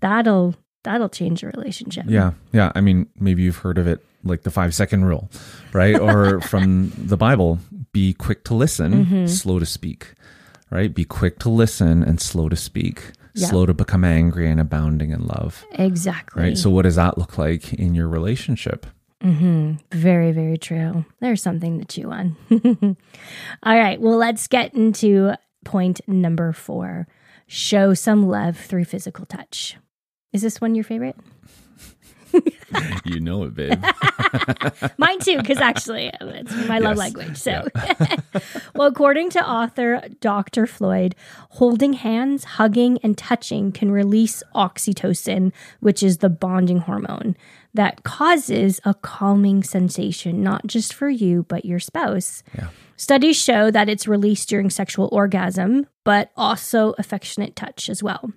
that'll 0.00 0.54
that'll 0.84 1.08
change 1.08 1.42
a 1.42 1.46
relationship 1.48 2.04
Yeah. 2.08 2.32
Yeah. 2.52 2.72
I 2.74 2.80
mean, 2.80 3.06
maybe 3.18 3.42
you've 3.42 3.58
heard 3.58 3.78
of 3.78 3.86
it 3.86 4.04
like 4.24 4.42
the 4.42 4.50
five 4.50 4.74
second 4.74 5.04
rule, 5.04 5.30
right? 5.72 5.98
or 5.98 6.40
from 6.40 6.92
the 6.98 7.16
Bible 7.16 7.58
be 7.92 8.12
quick 8.14 8.44
to 8.44 8.54
listen, 8.54 8.92
Mm-hmm. 9.04 9.26
slow 9.26 9.58
to 9.58 9.66
speak, 9.66 10.14
right? 10.72 10.92
Be 10.94 11.04
quick 11.04 11.38
to 11.40 11.48
listen 11.50 12.02
and 12.02 12.20
slow 12.20 12.48
to 12.48 12.56
speak, 12.56 13.12
Yeah. 13.34 13.48
slow 13.48 13.66
to 13.66 13.74
become 13.74 14.04
angry 14.04 14.50
and 14.50 14.58
abounding 14.60 15.10
in 15.10 15.26
love, 15.26 15.64
exactly 15.72 16.42
right? 16.42 16.58
So, 16.58 16.70
what 16.70 16.82
does 16.82 16.96
that 16.96 17.18
look 17.18 17.38
like 17.38 17.72
in 17.74 17.94
your 17.94 18.08
relationship? 18.08 18.86
hmm 19.22 19.74
Very, 19.92 20.32
very 20.32 20.58
true. 20.58 21.04
There's 21.20 21.40
something 21.42 21.78
to 21.78 21.84
chew 21.84 22.10
on. 22.10 22.36
All 23.62 23.76
right. 23.78 24.00
Well, 24.00 24.16
let's 24.16 24.48
get 24.48 24.74
into 24.74 25.34
point 25.64 26.00
number 26.08 26.52
four 26.52 27.06
show 27.46 27.92
some 27.94 28.26
love 28.26 28.56
through 28.56 28.84
physical 28.84 29.26
touch. 29.26 29.76
Is 30.32 30.42
this 30.42 30.60
one 30.60 30.74
your 30.74 30.84
favorite? 30.84 31.16
You 33.04 33.20
know 33.20 33.44
it, 33.44 33.54
babe. 33.54 33.82
Mine 34.98 35.18
too, 35.18 35.36
because 35.38 35.58
actually 35.58 36.10
um, 36.14 36.28
it's 36.28 36.54
my 36.68 36.78
love 36.78 36.96
language. 36.96 37.36
So, 37.36 37.66
well, 38.74 38.88
according 38.88 39.30
to 39.30 39.46
author 39.46 40.02
Dr. 40.20 40.66
Floyd, 40.66 41.14
holding 41.50 41.94
hands, 41.94 42.44
hugging, 42.44 42.98
and 43.02 43.18
touching 43.18 43.72
can 43.72 43.90
release 43.90 44.42
oxytocin, 44.54 45.52
which 45.80 46.02
is 46.02 46.18
the 46.18 46.30
bonding 46.30 46.78
hormone 46.78 47.36
that 47.74 48.04
causes 48.04 48.80
a 48.84 48.94
calming 48.94 49.62
sensation, 49.62 50.42
not 50.42 50.66
just 50.66 50.94
for 50.94 51.08
you, 51.08 51.44
but 51.48 51.64
your 51.64 51.80
spouse. 51.80 52.42
Yeah. 52.54 52.68
Studies 52.96 53.36
show 53.36 53.70
that 53.70 53.88
it's 53.88 54.06
released 54.06 54.48
during 54.48 54.70
sexual 54.70 55.08
orgasm, 55.10 55.86
but 56.04 56.30
also 56.36 56.94
affectionate 56.98 57.56
touch 57.56 57.88
as 57.88 58.02
well. 58.02 58.32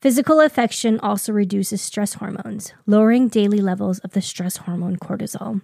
Physical 0.00 0.40
affection 0.40 1.00
also 1.00 1.32
reduces 1.32 1.82
stress 1.82 2.14
hormones, 2.14 2.72
lowering 2.86 3.26
daily 3.26 3.60
levels 3.60 3.98
of 4.00 4.12
the 4.12 4.22
stress 4.22 4.58
hormone 4.58 4.96
cortisol. 4.96 5.60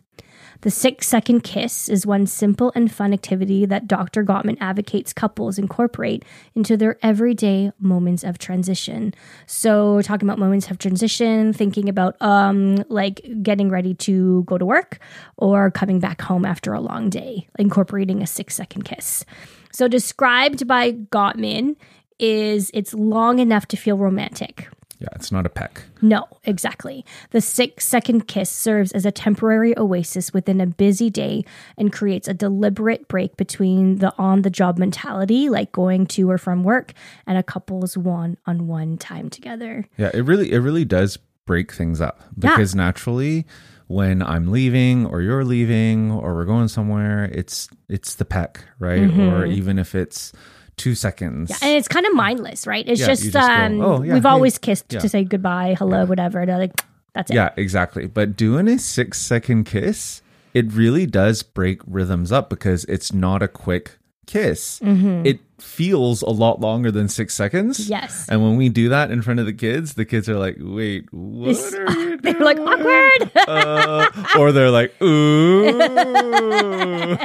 The 0.62 0.70
six 0.70 1.06
second 1.06 1.42
kiss 1.42 1.88
is 1.88 2.06
one 2.06 2.26
simple 2.26 2.72
and 2.74 2.90
fun 2.90 3.12
activity 3.12 3.64
that 3.66 3.86
Dr. 3.86 4.24
Gottman 4.24 4.56
advocates 4.60 5.12
couples 5.12 5.58
incorporate 5.58 6.24
into 6.54 6.76
their 6.76 6.98
everyday 7.02 7.70
moments 7.78 8.24
of 8.24 8.38
transition. 8.38 9.14
So, 9.46 10.02
talking 10.02 10.28
about 10.28 10.38
moments 10.38 10.70
of 10.70 10.78
transition, 10.78 11.52
thinking 11.52 11.88
about 11.88 12.20
um, 12.20 12.82
like 12.88 13.20
getting 13.42 13.68
ready 13.68 13.94
to 13.94 14.42
go 14.44 14.58
to 14.58 14.66
work 14.66 14.98
or 15.36 15.70
coming 15.70 16.00
back 16.00 16.22
home 16.22 16.44
after 16.44 16.72
a 16.72 16.80
long 16.80 17.08
day, 17.08 17.46
incorporating 17.58 18.22
a 18.22 18.26
six 18.26 18.54
second 18.54 18.82
kiss. 18.82 19.24
So, 19.72 19.86
described 19.86 20.66
by 20.66 20.92
Gottman, 20.92 21.76
is 22.18 22.70
it's 22.74 22.94
long 22.94 23.38
enough 23.38 23.66
to 23.68 23.76
feel 23.76 23.96
romantic. 23.96 24.68
Yeah, 25.00 25.08
it's 25.16 25.32
not 25.32 25.44
a 25.44 25.50
peck. 25.50 25.82
No, 26.00 26.24
exactly. 26.44 27.04
The 27.30 27.40
six 27.40 27.86
second 27.86 28.26
kiss 28.26 28.48
serves 28.48 28.92
as 28.92 29.04
a 29.04 29.10
temporary 29.10 29.76
oasis 29.76 30.32
within 30.32 30.60
a 30.60 30.66
busy 30.66 31.10
day 31.10 31.44
and 31.76 31.92
creates 31.92 32.28
a 32.28 32.32
deliberate 32.32 33.06
break 33.08 33.36
between 33.36 33.96
the 33.96 34.14
on 34.16 34.42
the 34.42 34.50
job 34.50 34.78
mentality, 34.78 35.50
like 35.50 35.72
going 35.72 36.06
to 36.06 36.30
or 36.30 36.38
from 36.38 36.62
work, 36.62 36.92
and 37.26 37.36
a 37.36 37.42
couple's 37.42 37.98
one 37.98 38.38
on 38.46 38.66
one 38.66 38.96
time 38.96 39.28
together. 39.28 39.86
Yeah, 39.98 40.10
it 40.14 40.22
really 40.24 40.52
it 40.52 40.58
really 40.60 40.84
does 40.84 41.18
break 41.44 41.72
things 41.72 42.00
up 42.00 42.20
Yeah. 42.38 42.50
because 42.50 42.74
naturally 42.74 43.44
when 43.86 44.22
I'm 44.22 44.50
leaving 44.50 45.04
or 45.04 45.20
you're 45.20 45.44
leaving 45.44 46.10
or 46.10 46.34
we're 46.34 46.46
going 46.46 46.68
somewhere, 46.68 47.24
it's 47.24 47.68
it's 47.88 48.14
the 48.14 48.24
peck, 48.24 48.64
right? 48.78 49.02
Mm-hmm. 49.02 49.20
Or 49.20 49.44
even 49.44 49.78
if 49.78 49.94
it's 49.94 50.32
two 50.76 50.94
seconds. 50.94 51.50
Yeah, 51.50 51.56
and 51.62 51.76
it's 51.76 51.88
kind 51.88 52.06
of 52.06 52.14
mindless, 52.14 52.66
right? 52.66 52.86
It's 52.88 53.00
Yeah, 53.00 53.06
just, 53.08 53.22
just 53.22 53.34
go, 53.34 53.40
um, 53.40 53.80
"Oh, 53.80 54.02
yeah, 54.02 54.14
we've 54.14 54.22
hey." 54.22 54.28
always 54.28 54.58
kissed 54.58 54.88
to 54.90 55.08
say 55.08 55.24
goodbye, 55.24 55.76
hello, 55.78 56.04
whatever. 56.06 56.40
And 56.40 56.50
like, 56.50 56.72
that's 57.14 57.30
it. 57.30 57.34
Yeah, 57.34 57.50
exactly. 57.56 58.06
But 58.06 58.36
doing 58.36 58.68
a 58.68 58.78
six 58.78 59.20
second 59.20 59.64
kiss, 59.64 60.22
it 60.52 60.72
really 60.72 61.06
does 61.06 61.42
break 61.42 61.80
rhythms 61.86 62.32
up 62.32 62.48
because 62.50 62.84
it's 62.86 63.12
not 63.12 63.42
a 63.42 63.48
quick 63.48 63.98
kiss. 64.26 64.80
It 64.82 65.40
feels 65.64 66.22
a 66.22 66.30
lot 66.30 66.60
longer 66.60 66.90
than 66.90 67.08
six 67.08 67.34
seconds. 67.34 67.88
Yes. 67.88 68.28
And 68.28 68.42
when 68.42 68.56
we 68.56 68.68
do 68.68 68.88
that 68.90 69.10
in 69.10 69.22
front 69.22 69.40
of 69.40 69.46
the 69.46 69.52
kids, 69.52 69.94
the 69.94 70.04
kids 70.04 70.28
are 70.28 70.38
like, 70.38 70.56
wait, 70.60 71.12
what 71.12 71.46
This- 71.48 71.74
are 71.74 71.90
you 71.98 72.16
They're 72.22 72.34
like, 72.34 72.58
awkward. 72.58 73.30
Uh, 73.48 74.10
or 74.38 74.52
they're 74.52 74.70
like, 74.70 74.94
ooh. 75.02 75.68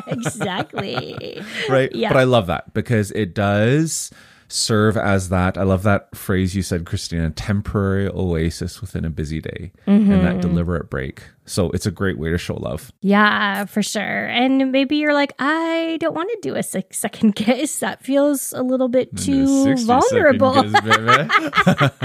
exactly. 0.07 1.41
right? 1.69 1.93
Yeah. 1.95 2.09
But 2.09 2.17
I 2.17 2.23
love 2.23 2.47
that 2.47 2.73
because 2.73 3.11
it 3.11 3.33
does 3.33 4.11
serve 4.51 4.97
as 4.97 5.29
that. 5.29 5.57
I 5.57 5.63
love 5.63 5.83
that 5.83 6.15
phrase 6.15 6.55
you 6.55 6.61
said, 6.63 6.85
Christina, 6.85 7.29
temporary 7.29 8.07
oasis 8.07 8.81
within 8.81 9.05
a 9.05 9.09
busy 9.09 9.39
day 9.41 9.71
and 9.85 10.07
Mm-hmm. 10.07 10.25
that 10.25 10.41
deliberate 10.41 10.89
break. 10.89 11.23
So 11.45 11.69
it's 11.71 11.85
a 11.85 11.91
great 11.91 12.17
way 12.19 12.29
to 12.31 12.37
show 12.37 12.55
love. 12.55 12.91
Yeah, 13.01 13.65
for 13.65 13.81
sure. 13.83 14.01
And 14.27 14.71
maybe 14.71 14.97
you're 14.97 15.13
like, 15.13 15.33
I 15.39 15.97
don't 15.99 16.13
want 16.15 16.29
to 16.31 16.37
do 16.41 16.55
a 16.55 16.63
six 16.63 16.97
second 16.99 17.33
kiss. 17.35 17.79
That 17.79 18.03
feels 18.03 18.53
a 18.53 18.61
little 18.63 18.87
bit 18.89 19.15
too 19.17 19.75
vulnerable. 19.77 20.63
kiss, 20.63 22.01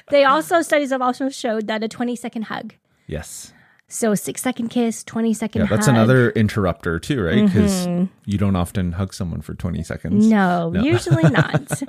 they 0.10 0.24
also, 0.24 0.62
studies 0.62 0.90
have 0.90 1.02
also 1.02 1.28
showed 1.28 1.66
that 1.68 1.82
a 1.82 1.88
20 1.88 2.16
second 2.16 2.42
hug. 2.42 2.74
yes. 3.06 3.52
So 3.90 4.14
six 4.14 4.42
second 4.42 4.68
kiss, 4.68 5.02
20 5.04 5.32
second 5.32 5.60
Yeah, 5.62 5.66
hug. 5.66 5.78
that's 5.78 5.88
another 5.88 6.30
interrupter 6.30 6.98
too, 6.98 7.22
right? 7.22 7.46
Because 7.46 7.86
you 8.26 8.36
don't 8.36 8.54
often 8.54 8.92
hug 8.92 9.14
someone 9.14 9.40
for 9.40 9.54
20 9.54 9.82
seconds. 9.82 10.26
No, 10.26 10.72
usually 10.74 11.22
not. 11.30 11.82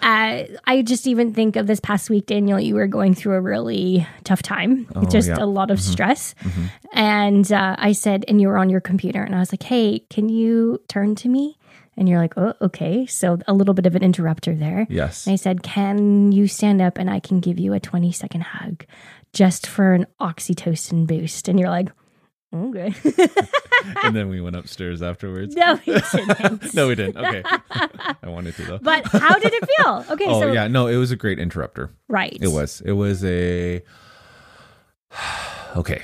Uh, 0.00 0.44
I 0.64 0.82
just 0.82 1.06
even 1.06 1.34
think 1.34 1.56
of 1.56 1.66
this 1.66 1.80
past 1.80 2.08
week, 2.08 2.26
Daniel, 2.26 2.58
you 2.60 2.74
were 2.74 2.86
going 2.86 3.14
through 3.14 3.34
a 3.34 3.40
really 3.40 4.06
tough 4.24 4.42
time, 4.42 4.88
just 5.10 5.28
yeah. 5.28 5.36
a 5.38 5.46
lot 5.46 5.70
of 5.70 5.80
stress. 5.80 6.34
And 6.92 7.50
uh, 7.52 7.76
I 7.78 7.92
said, 7.92 8.24
and 8.28 8.40
you 8.40 8.48
were 8.48 8.58
on 8.58 8.70
your 8.70 8.80
computer, 8.80 9.22
and 9.22 9.34
I 9.34 9.40
was 9.40 9.52
like, 9.52 9.64
hey, 9.64 10.00
can 10.10 10.28
you 10.28 10.80
turn 10.88 11.14
to 11.16 11.28
me? 11.28 11.57
And 11.98 12.08
you're 12.08 12.20
like, 12.20 12.34
oh, 12.38 12.54
okay. 12.62 13.06
So 13.06 13.38
a 13.48 13.52
little 13.52 13.74
bit 13.74 13.84
of 13.84 13.96
an 13.96 14.04
interrupter 14.04 14.54
there. 14.54 14.86
Yes. 14.88 15.26
And 15.26 15.32
I 15.32 15.36
said, 15.36 15.64
can 15.64 16.30
you 16.30 16.46
stand 16.46 16.80
up 16.80 16.96
and 16.96 17.10
I 17.10 17.18
can 17.18 17.40
give 17.40 17.58
you 17.58 17.72
a 17.72 17.80
20 17.80 18.12
second 18.12 18.42
hug 18.42 18.84
just 19.32 19.66
for 19.66 19.92
an 19.94 20.06
oxytocin 20.20 21.08
boost? 21.08 21.48
And 21.48 21.58
you're 21.58 21.70
like, 21.70 21.88
okay. 22.54 22.94
and 24.04 24.14
then 24.14 24.28
we 24.28 24.40
went 24.40 24.54
upstairs 24.54 25.02
afterwards. 25.02 25.56
no, 25.56 25.78
you 25.84 26.00
didn't. 26.00 26.74
No, 26.74 26.86
we 26.86 26.94
didn't. 26.94 27.16
Okay. 27.16 27.42
I 28.22 28.28
wanted 28.28 28.54
to 28.56 28.62
though. 28.64 28.78
But 28.78 29.04
how 29.06 29.36
did 29.38 29.52
it 29.52 29.68
feel? 29.76 30.04
Okay, 30.10 30.26
oh, 30.28 30.40
so 30.40 30.52
yeah. 30.52 30.68
No, 30.68 30.86
it 30.86 30.96
was 30.96 31.10
a 31.10 31.16
great 31.16 31.40
interrupter. 31.40 31.90
right. 32.08 32.38
It 32.40 32.48
was. 32.48 32.80
It 32.84 32.92
was 32.92 33.24
a. 33.24 33.82
Okay. 35.76 36.02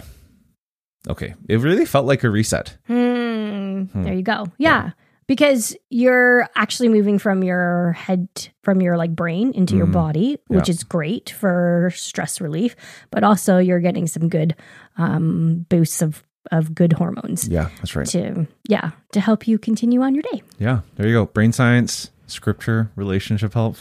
Okay. 1.09 1.35
It 1.49 1.57
really 1.57 1.87
felt 1.87 2.05
like 2.05 2.23
a 2.23 2.29
reset. 2.31 2.77
Hmm. 2.87 3.85
There 3.95 4.13
you 4.13 4.23
go. 4.23 4.47
Yeah. 4.59 4.91
Because 5.27 5.75
you're 5.91 6.49
actually 6.55 6.89
moving 6.91 7.19
from 7.19 7.43
your 7.43 7.93
head, 7.93 8.29
from 8.63 8.81
your 8.83 8.97
like 8.97 9.15
brain 9.17 9.53
into 9.53 9.75
your 9.77 9.87
body, 9.87 10.39
which 10.49 10.65
Mm-hmm. 10.65 10.67
Yeah. 10.67 10.71
is 10.71 10.83
great 10.85 11.31
for 11.31 11.91
stress 11.95 12.41
relief. 12.41 12.77
But 13.11 13.25
also, 13.25 13.59
you're 13.59 13.81
getting 13.81 14.07
some 14.07 14.29
good 14.29 14.55
um, 14.99 15.67
boosts 15.69 16.03
of 16.03 16.23
of 16.53 16.75
good 16.75 16.93
hormones 16.93 17.49
Yeah, 17.49 17.71
that's 17.79 17.97
right. 17.97 18.07
to 18.09 18.47
yeah 18.69 18.91
to 19.13 19.21
help 19.21 19.49
you 19.49 19.59
continue 19.59 20.03
on 20.03 20.15
your 20.15 20.23
day. 20.31 20.43
Yeah, 20.59 20.81
there 20.97 21.07
you 21.09 21.15
go. 21.15 21.25
Brain 21.25 21.53
science, 21.53 22.11
scripture, 22.27 22.91
relationship 22.97 23.55
help, 23.55 23.77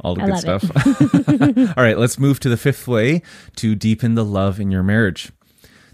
all 0.00 0.14
the 0.14 0.22
I 0.22 0.26
good 0.26 0.38
stuff. 0.38 1.68
all 1.76 1.84
right, 1.84 1.98
let's 1.98 2.18
move 2.18 2.40
to 2.40 2.48
the 2.48 2.56
fifth 2.56 2.88
way 2.88 3.20
to 3.56 3.74
deepen 3.74 4.14
the 4.14 4.24
love 4.24 4.58
in 4.58 4.70
your 4.70 4.82
marriage. 4.82 5.30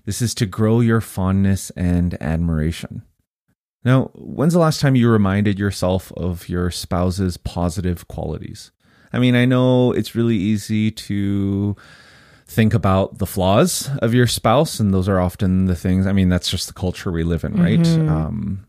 This 0.04 0.22
is 0.22 0.34
to 0.36 0.46
grow 0.46 0.78
your 0.80 1.00
fondness 1.00 1.70
and 1.70 2.16
admiration. 2.22 3.02
Now, 3.84 4.10
when's 4.14 4.52
the 4.52 4.60
last 4.60 4.80
time 4.80 4.94
you 4.94 5.08
reminded 5.10 5.58
yourself 5.58 6.12
of 6.12 6.48
your 6.48 6.70
spouse's 6.70 7.36
positive 7.36 8.06
qualities? 8.08 8.70
I 9.12 9.18
mean, 9.18 9.34
I 9.34 9.44
know 9.44 9.92
it's 9.92 10.14
really 10.14 10.36
easy 10.36 10.90
to 10.90 11.76
think 12.46 12.74
about 12.74 13.18
the 13.18 13.26
flaws 13.26 13.90
of 14.00 14.14
your 14.14 14.26
spouse, 14.26 14.78
and 14.78 14.92
those 14.94 15.08
are 15.08 15.20
often 15.20 15.66
the 15.66 15.74
things. 15.74 16.06
I 16.06 16.12
mean, 16.12 16.28
that's 16.28 16.50
just 16.50 16.66
the 16.68 16.72
culture 16.74 17.10
we 17.10 17.24
live 17.24 17.44
in, 17.44 17.54
right? 17.60 17.86
Um, 18.08 18.66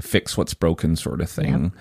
fix 0.00 0.36
what's 0.36 0.54
broken, 0.54 0.96
sort 0.96 1.20
of 1.20 1.30
thing. 1.30 1.72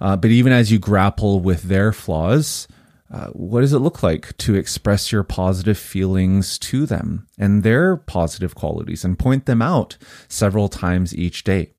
Uh, 0.00 0.16
but 0.16 0.30
even 0.30 0.52
as 0.52 0.72
you 0.72 0.78
grapple 0.78 1.40
with 1.40 1.64
their 1.64 1.92
flaws, 1.92 2.66
uh, 3.12 3.28
what 3.28 3.60
does 3.60 3.72
it 3.72 3.78
look 3.78 4.02
like 4.02 4.36
to 4.38 4.54
express 4.56 5.12
your 5.12 5.22
positive 5.22 5.78
feelings 5.78 6.58
to 6.58 6.86
them 6.86 7.28
and 7.38 7.62
their 7.62 7.96
positive 7.96 8.54
qualities 8.56 9.04
and 9.04 9.18
point 9.18 9.46
them 9.46 9.62
out 9.62 9.96
several 10.26 10.68
times 10.68 11.14
each 11.14 11.44
day? 11.44 11.73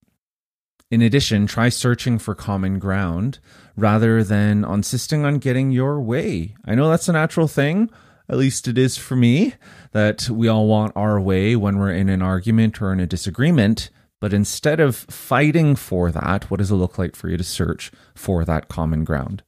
In 0.96 1.02
addition, 1.02 1.46
try 1.46 1.68
searching 1.68 2.18
for 2.20 2.34
common 2.34 2.80
ground 2.80 3.40
rather 3.76 4.24
than 4.24 4.64
insisting 4.64 5.26
on 5.26 5.40
getting 5.40 5.70
your 5.72 6.00
way. 6.00 6.56
I 6.64 6.74
know 6.74 6.90
that's 6.90 7.10
a 7.10 7.12
natural 7.12 7.50
thing, 7.50 7.90
at 8.30 8.38
least 8.38 8.70
it 8.70 8.78
is 8.78 8.96
for 8.96 9.18
me, 9.18 9.56
that 9.92 10.30
we 10.30 10.48
all 10.48 10.68
want 10.68 10.94
our 10.96 11.20
way 11.20 11.58
when 11.58 11.80
we're 11.80 11.92
in 11.92 12.08
an 12.08 12.22
argument 12.22 12.82
or 12.82 12.94
in 12.94 13.02
a 13.02 13.06
disagreement. 13.06 13.90
But 14.22 14.32
instead 14.32 14.80
of 14.80 14.96
fighting 14.96 15.76
for 15.76 16.14
that, 16.14 16.50
what 16.50 16.60
does 16.62 16.72
it 16.72 16.76
look 16.76 16.98
like 16.98 17.18
for 17.18 17.28
you 17.28 17.36
to 17.36 17.44
search 17.44 17.92
for 18.14 18.46
that 18.46 18.70
common 18.70 19.04
ground? 19.04 19.44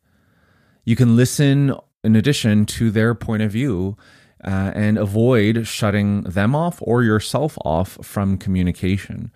You 0.84 0.98
can 0.98 1.16
listen 1.16 1.74
in 2.04 2.18
addition 2.18 2.66
to 2.66 2.92
their 2.92 3.16
point 3.16 3.42
of 3.42 3.54
view 3.54 3.96
uh, 4.44 4.74
and 4.76 4.98
avoid 4.98 5.66
shutting 5.66 6.24
them 6.24 6.54
off 6.56 6.80
or 6.82 7.04
yourself 7.04 7.58
off 7.64 7.98
from 8.02 8.38
communication. 8.38 9.32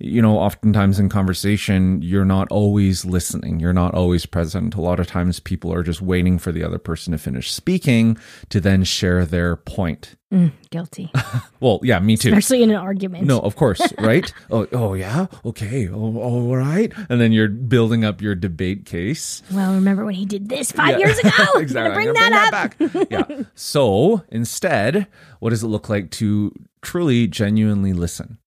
You 0.00 0.20
know, 0.22 0.38
oftentimes 0.38 0.98
in 0.98 1.08
conversation, 1.08 2.02
you're 2.02 2.24
not 2.24 2.48
always 2.50 3.04
listening. 3.04 3.60
You're 3.60 3.72
not 3.72 3.94
always 3.94 4.26
present. 4.26 4.74
A 4.74 4.80
lot 4.80 4.98
of 4.98 5.06
times 5.06 5.38
people 5.40 5.72
are 5.72 5.82
just 5.84 6.02
waiting 6.02 6.38
for 6.38 6.50
the 6.52 6.64
other 6.64 6.78
person 6.78 7.12
to 7.12 7.18
finish 7.18 7.52
speaking 7.52 8.16
to 8.48 8.60
then 8.60 8.82
share 8.84 9.24
their 9.24 9.56
point. 9.56 10.16
Mm, 10.32 10.50
guilty, 10.70 11.12
Well, 11.60 11.78
yeah, 11.84 12.00
me 12.00 12.16
too. 12.16 12.30
especially 12.30 12.64
in 12.64 12.70
an 12.70 12.76
argument. 12.76 13.24
No, 13.24 13.38
of 13.38 13.54
course, 13.54 13.80
right? 14.00 14.32
oh, 14.50 14.66
oh 14.72 14.94
yeah, 14.94 15.26
okay, 15.44 15.88
oh, 15.88 16.16
all 16.18 16.56
right. 16.56 16.92
And 17.08 17.20
then 17.20 17.30
you're 17.30 17.46
building 17.48 18.04
up 18.04 18.20
your 18.20 18.34
debate 18.34 18.84
case. 18.84 19.42
Well, 19.52 19.74
remember 19.74 20.04
when 20.04 20.16
he 20.16 20.26
did 20.26 20.48
this 20.48 20.72
five 20.72 20.98
Yeah. 20.98 21.06
years 21.06 21.18
ago? 21.20 21.30
Exactly. 21.60 21.94
bring 21.94 22.12
that 22.14 22.32
up. 22.52 22.76
bring 22.76 22.88
that 22.88 23.06
back. 23.08 23.28
yeah. 23.38 23.42
So 23.54 24.24
instead, 24.32 25.06
what 25.38 25.50
does 25.50 25.62
it 25.62 25.68
look 25.68 25.88
like 25.88 26.10
to 26.12 26.52
truly, 26.82 27.28
genuinely 27.28 27.92
listen? 27.92 28.38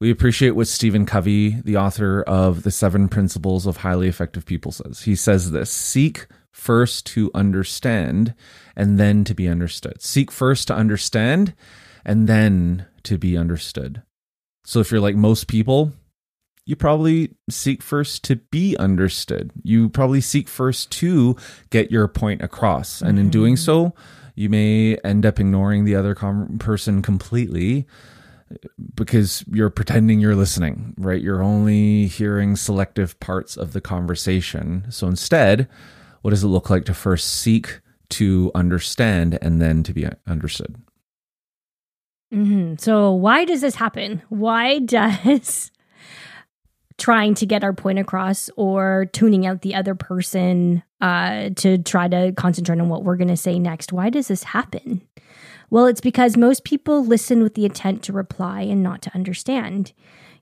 We 0.00 0.10
appreciate 0.10 0.52
what 0.52 0.66
Stephen 0.66 1.04
Covey, 1.04 1.60
the 1.62 1.76
author 1.76 2.22
of 2.22 2.62
The 2.62 2.70
Seven 2.70 3.06
Principles 3.06 3.66
of 3.66 3.78
Highly 3.78 4.08
Effective 4.08 4.46
People, 4.46 4.72
says. 4.72 5.02
He 5.02 5.14
says 5.14 5.50
this 5.50 5.70
seek 5.70 6.26
first 6.50 7.04
to 7.08 7.30
understand 7.34 8.34
and 8.74 8.98
then 8.98 9.24
to 9.24 9.34
be 9.34 9.46
understood. 9.46 10.00
Seek 10.00 10.30
first 10.30 10.68
to 10.68 10.74
understand 10.74 11.54
and 12.02 12.26
then 12.26 12.86
to 13.02 13.18
be 13.18 13.36
understood. 13.36 14.02
So 14.64 14.80
if 14.80 14.90
you're 14.90 15.02
like 15.02 15.16
most 15.16 15.48
people, 15.48 15.92
you 16.64 16.76
probably 16.76 17.34
seek 17.50 17.82
first 17.82 18.24
to 18.24 18.36
be 18.36 18.78
understood. 18.78 19.50
You 19.62 19.90
probably 19.90 20.22
seek 20.22 20.48
first 20.48 20.90
to 20.92 21.36
get 21.68 21.90
your 21.90 22.08
point 22.08 22.40
across. 22.40 23.02
And 23.02 23.18
in 23.18 23.28
doing 23.28 23.54
mm-hmm. 23.54 23.90
so, 23.90 23.94
you 24.34 24.48
may 24.48 24.96
end 25.04 25.26
up 25.26 25.38
ignoring 25.38 25.84
the 25.84 25.94
other 25.94 26.14
com- 26.14 26.56
person 26.58 27.02
completely 27.02 27.86
because 28.94 29.44
you're 29.52 29.70
pretending 29.70 30.20
you're 30.20 30.36
listening, 30.36 30.94
right? 30.98 31.22
You're 31.22 31.42
only 31.42 32.06
hearing 32.06 32.56
selective 32.56 33.18
parts 33.20 33.56
of 33.56 33.72
the 33.72 33.80
conversation. 33.80 34.86
So 34.90 35.06
instead, 35.06 35.68
what 36.22 36.30
does 36.30 36.44
it 36.44 36.48
look 36.48 36.70
like 36.70 36.84
to 36.86 36.94
first 36.94 37.40
seek 37.40 37.80
to 38.10 38.50
understand 38.54 39.38
and 39.40 39.60
then 39.60 39.82
to 39.84 39.92
be 39.92 40.06
understood? 40.26 40.76
hmm 42.32 42.74
So, 42.78 43.12
why 43.12 43.44
does 43.44 43.60
this 43.60 43.74
happen? 43.74 44.22
Why 44.28 44.78
does 44.78 45.70
trying 46.98 47.34
to 47.34 47.46
get 47.46 47.64
our 47.64 47.72
point 47.72 47.98
across 47.98 48.50
or 48.56 49.06
tuning 49.12 49.46
out 49.46 49.62
the 49.62 49.74
other 49.74 49.94
person 49.94 50.82
uh, 51.00 51.50
to 51.56 51.78
try 51.78 52.06
to 52.06 52.32
concentrate 52.32 52.78
on 52.78 52.88
what 52.88 53.04
we're 53.04 53.16
going 53.16 53.28
to 53.28 53.36
say 53.36 53.58
next, 53.58 53.92
why 53.92 54.10
does 54.10 54.28
this 54.28 54.42
happen? 54.42 55.00
Well, 55.70 55.86
it's 55.86 56.00
because 56.00 56.36
most 56.36 56.64
people 56.64 57.04
listen 57.04 57.42
with 57.42 57.54
the 57.54 57.64
intent 57.64 58.02
to 58.04 58.12
reply 58.12 58.62
and 58.62 58.82
not 58.82 59.02
to 59.02 59.14
understand. 59.14 59.92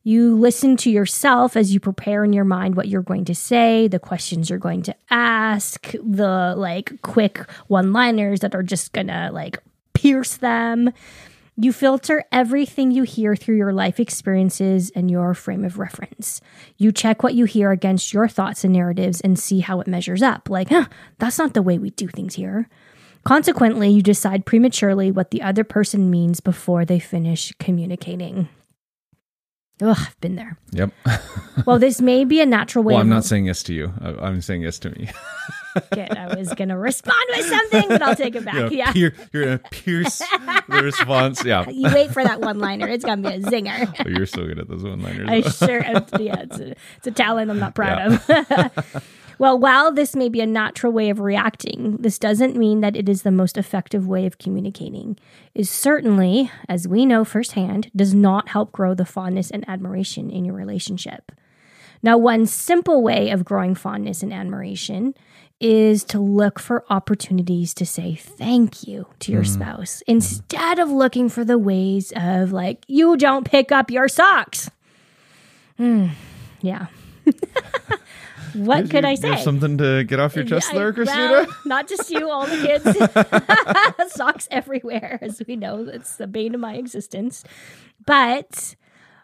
You 0.03 0.35
listen 0.37 0.79
to 0.79 0.91
yourself 0.91 1.55
as 1.55 1.75
you 1.75 1.81
prepare 1.81 2.25
in 2.25 2.33
your 2.33 2.45
mind 2.45 2.77
what 2.77 2.89
you're 2.89 3.03
going 3.03 3.27
to 3.27 3.35
say, 3.35 3.89
the 3.89 3.99
questions 3.99 4.49
you're 4.49 4.59
going 4.59 4.83
to 4.83 4.97
ask, 5.11 5.93
the 5.93 6.55
like 6.57 7.03
quick 7.03 7.41
one 7.67 7.93
liners 7.93 8.41
that 8.41 8.55
are 8.55 8.63
just 8.63 8.95
to 8.95 9.31
like 9.33 9.59
pierce 9.93 10.39
them. 10.39 10.91
You 11.61 11.73
filter 11.73 12.25
everything 12.31 12.93
you 12.93 13.03
hear 13.03 13.35
through 13.35 13.57
your 13.57 13.73
life 13.73 13.99
experiences 13.99 14.91
and 14.91 15.11
your 15.11 15.35
frame 15.35 15.65
of 15.65 15.79
reference. 15.79 16.41
You 16.77 16.93
check 16.93 17.25
what 17.25 17.35
you 17.35 17.47
hear 17.47 17.73
against 17.73 18.15
your 18.15 18.29
thoughts 18.29 18.63
and 18.63 18.73
narratives 18.73 19.21
and 19.21 19.37
see 19.37 19.59
how 19.61 19.81
it 19.81 19.89
measures 19.89 20.23
up. 20.23 20.49
Like, 20.49 20.69
huh, 20.69 20.87
that's 21.19 21.37
not 21.37 21.55
the 21.55 21.63
way 21.63 21.77
we 21.77 21.91
do 21.91 22.07
things 22.07 22.37
here. 22.37 22.69
Consequently, 23.25 23.89
you 23.91 24.03
decide 24.03 24.47
prematurely 24.47 25.11
what 25.11 25.31
the 25.31 25.43
other 25.43 25.65
person 25.65 26.11
means 26.11 26.41
before 26.41 26.85
they 26.85 26.99
finish 26.99 27.53
communicating. 27.59 28.49
Ugh, 29.81 29.97
I've 29.99 30.21
been 30.21 30.35
there. 30.37 30.57
Yep. 30.73 30.91
Well, 31.67 31.81
this 31.81 32.01
may 32.01 32.25
be 32.25 32.41
a 32.41 32.47
natural 32.47 32.85
way. 32.85 32.95
well, 32.95 33.01
I'm 33.03 33.09
not 33.09 33.25
saying 33.25 33.47
yes 33.47 33.65
to 33.65 33.75
you. 33.75 33.93
I'm 34.01 34.41
saying 34.41 34.63
yes 34.63 34.79
to 34.81 34.91
me. 34.91 35.11
Good. 35.93 36.17
I 36.17 36.33
was 36.37 36.55
going 36.55 36.69
to 36.69 36.79
respond 36.79 37.17
with 37.37 37.47
something, 37.47 37.89
but 37.89 38.01
I'll 38.01 38.15
take 38.15 38.37
it 38.37 38.45
back. 38.45 38.55
You're 38.55 38.73
Yeah. 38.73 38.93
pier- 38.93 39.15
you're 39.33 39.45
gonna 39.45 39.59
pierce 39.73 40.19
the 40.69 40.83
response. 40.83 41.45
Yeah. 41.45 41.69
You 41.69 41.93
wait 41.93 42.13
for 42.13 42.23
that 42.23 42.41
one 42.41 42.61
liner. 42.61 42.87
It's 42.87 43.05
going 43.05 43.23
to 43.25 43.29
be 43.29 43.35
a 43.35 43.41
zinger. 43.41 43.93
Oh, 44.07 44.09
you're 44.09 44.25
so 44.25 44.47
good 44.47 44.61
at 44.61 44.69
those 44.69 44.85
one-liners. 44.85 45.29
I 45.29 45.41
sure, 45.67 45.83
am. 45.85 46.07
yeah, 46.21 46.41
it's 46.43 46.59
a, 46.61 46.71
it's 46.99 47.07
a 47.09 47.11
talent 47.11 47.51
I'm 47.51 47.59
not 47.59 47.75
proud 47.75 48.13
of. 48.13 49.05
Well, 49.39 49.59
while 49.59 49.93
this 49.93 50.17
may 50.17 50.29
be 50.29 50.41
a 50.41 50.47
natural 50.47 50.93
way 50.93 51.11
of 51.11 51.21
reacting, 51.21 51.97
this 51.99 52.19
doesn't 52.19 52.57
mean 52.57 52.81
that 52.81 52.97
it 52.97 53.09
is 53.09 53.23
the 53.23 53.31
most 53.31 53.57
effective 53.57 54.07
way 54.07 54.27
of 54.27 54.39
communicating. 54.39 55.17
Is 55.55 55.71
certainly, 55.71 56.51
as 56.69 56.89
we 56.89 57.07
know 57.07 57.25
firsthand, 57.25 57.91
does 57.95 58.15
not 58.15 58.49
help 58.49 58.73
grow 58.73 58.95
the 58.95 59.05
fondness 59.05 59.51
and 59.51 59.69
admiration 59.69 60.31
in 60.31 60.45
your 60.45 60.55
relationship. 60.55 61.33
Now, 62.03 62.17
one 62.17 62.47
simple 62.47 63.03
way 63.03 63.31
of 63.31 63.45
growing 63.45 63.75
fondness 63.75 64.23
and 64.23 64.33
admiration 64.33 65.15
is 65.61 66.05
to 66.05 66.21
look 66.21 66.61
for 66.61 66.85
opportunities 66.89 67.75
to 67.75 67.85
say 67.85 68.15
thank 68.15 68.87
you 68.87 69.07
to 69.19 69.33
your 69.33 69.45
spouse 69.45 70.03
instead 70.07 70.79
of 70.79 70.89
looking 70.89 71.29
for 71.29 71.45
the 71.45 71.59
ways 71.59 72.13
of 72.15 72.53
like, 72.53 72.85
you 72.87 73.17
don't 73.17 73.45
pick 73.45 73.73
up 73.73 73.91
your 73.91 74.07
socks. 74.07 74.71
Hmm. 75.77 76.09
yeah. 76.61 76.87
what 78.55 78.91
could 78.91 79.05
I 79.05 79.13
You 79.13 79.17
say? 79.17 79.37
something 79.43 79.79
to 79.79 80.05
get 80.05 80.21
off 80.21 80.35
your 80.37 80.45
chest 80.45 80.71
I- 80.71 80.75
there, 80.75 80.93
Christina? 80.93 81.31
well, 81.31 81.47
not 81.67 81.89
just 81.89 82.11
you, 82.11 82.31
all 82.31 82.47
the 82.47 82.57
kids. 82.57 84.13
Socks 84.15 84.49
everywhere, 84.51 85.19
as 85.23 85.43
we 85.47 85.57
know. 85.57 85.87
It's 85.89 86.17
the 86.17 86.27
bane 86.27 86.55
of 86.55 86.61
my 86.61 86.75
existence. 86.75 87.45
But 88.07 88.75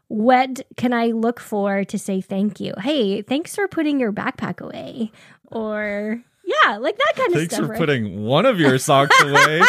what 0.09 0.61
can 0.77 0.93
I 0.93 1.07
look 1.07 1.41
for 1.41 1.85
to 1.85 1.99
say 1.99 2.21
thank 2.21 2.61
you? 2.61 2.75
Hey, 2.79 3.23
thanks 3.23 3.55
for 3.55 3.67
putting 3.69 3.99
your 4.01 4.13
backpack 4.13 4.61
away. 4.61 5.11
Or, 5.47 6.23
yeah, 6.45 6.77
like 6.79 6.97
that 6.99 7.13
kind 7.17 7.29
of 7.29 7.35
Thanks 7.39 7.55
stuff. 7.55 7.67
Thanks 7.67 7.67
for 7.67 7.73
right? 7.73 7.79
putting 7.79 8.25
one 8.25 8.45
of 8.47 8.59
your 8.61 8.79
socks 8.79 9.19
away. 9.23 9.63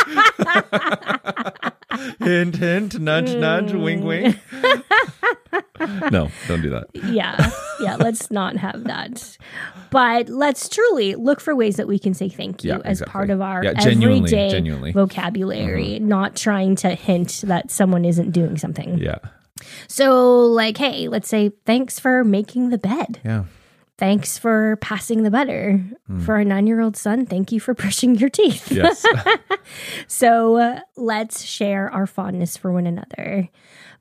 hint, 2.19 2.55
hint, 2.57 2.99
nudge, 2.99 3.33
nudge, 3.35 3.71
wink, 3.73 4.03
wink. 4.03 4.37
no, 6.11 6.29
don't 6.47 6.61
do 6.61 6.69
that. 6.71 6.87
yeah 6.93 7.51
yeah 7.85 7.95
let's 7.95 8.29
not 8.31 8.57
have 8.57 8.83
that 8.85 9.37
but 9.91 10.27
let's 10.29 10.67
truly 10.69 11.15
look 11.15 11.39
for 11.39 11.55
ways 11.55 11.77
that 11.77 11.87
we 11.87 11.97
can 11.99 12.13
say 12.13 12.27
thank 12.29 12.63
you 12.63 12.71
Yeah, 12.71 12.77
as 12.83 12.99
exactly. 13.01 13.11
part 13.11 13.29
of 13.29 13.41
our 13.41 13.63
Yeah, 13.63 13.73
genuinely, 13.73 14.27
everyday 14.29 14.49
genuinely. 14.49 14.89
Mm-hmm. 14.91 14.99
vocabulary 14.99 15.99
not 15.99 16.35
trying 16.35 16.75
to 16.77 16.89
hint 16.89 17.41
that 17.45 17.71
someone 17.71 18.03
isn't 18.05 18.31
doing 18.31 18.57
something 18.57 18.97
Yeah. 18.97 19.19
so 19.87 20.45
like 20.47 20.77
hey 20.77 21.07
let's 21.07 21.29
say 21.29 21.51
thanks 21.65 21.99
for 21.99 22.23
making 22.23 22.69
the 22.69 22.77
bed 22.77 23.19
Yeah. 23.23 23.43
thanks 23.97 24.37
for 24.37 24.77
passing 24.81 25.23
the 25.23 25.31
butter 25.31 25.79
for 26.25 26.35
our 26.35 26.43
nine-year-old 26.43 26.97
son 26.97 27.25
thank 27.25 27.51
you 27.51 27.59
for 27.59 27.73
brushing 27.73 28.15
your 28.15 28.29
teeth 28.29 28.71
Yes. 28.71 29.05
so 30.07 30.57
uh, 30.57 30.79
let's 30.95 31.43
share 31.43 31.89
our 31.91 32.05
fondness 32.07 32.57
for 32.57 32.71
one 32.71 32.87
another. 32.87 33.49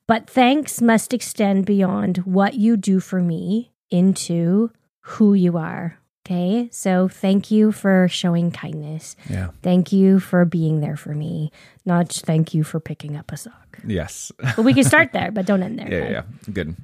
But 0.06 0.28
thanks 0.28 0.82
must 0.82 1.14
extend 1.14 1.64
beyond 1.64 2.18
what 2.18 2.54
you 2.54 2.76
do 2.76 3.00
for 3.00 3.20
me 3.20 3.72
into 3.90 4.70
who 5.00 5.34
you 5.34 5.56
are. 5.56 5.98
Okay. 6.26 6.68
So 6.72 7.06
thank 7.06 7.50
you 7.50 7.70
for 7.70 8.08
showing 8.08 8.50
kindness. 8.50 9.14
yeah. 9.28 9.50
Thank 9.62 9.92
you 9.92 10.18
for 10.20 10.46
being 10.46 10.80
there 10.80 10.96
for 10.96 11.14
me. 11.14 11.52
Not 11.84 12.10
thank 12.10 12.54
you 12.54 12.64
for 12.64 12.80
picking 12.80 13.14
up 13.14 13.30
a 13.30 13.36
sock. 13.36 13.78
Yes. 13.86 14.32
But 14.38 14.64
we 14.64 14.72
can 14.72 14.84
start 14.84 15.12
there, 15.12 15.30
but 15.30 15.44
don't 15.44 15.62
end 15.62 15.78
there. 15.78 15.88
Yeah, 15.92 16.10
yeah. 16.10 16.22
Good. 16.50 16.76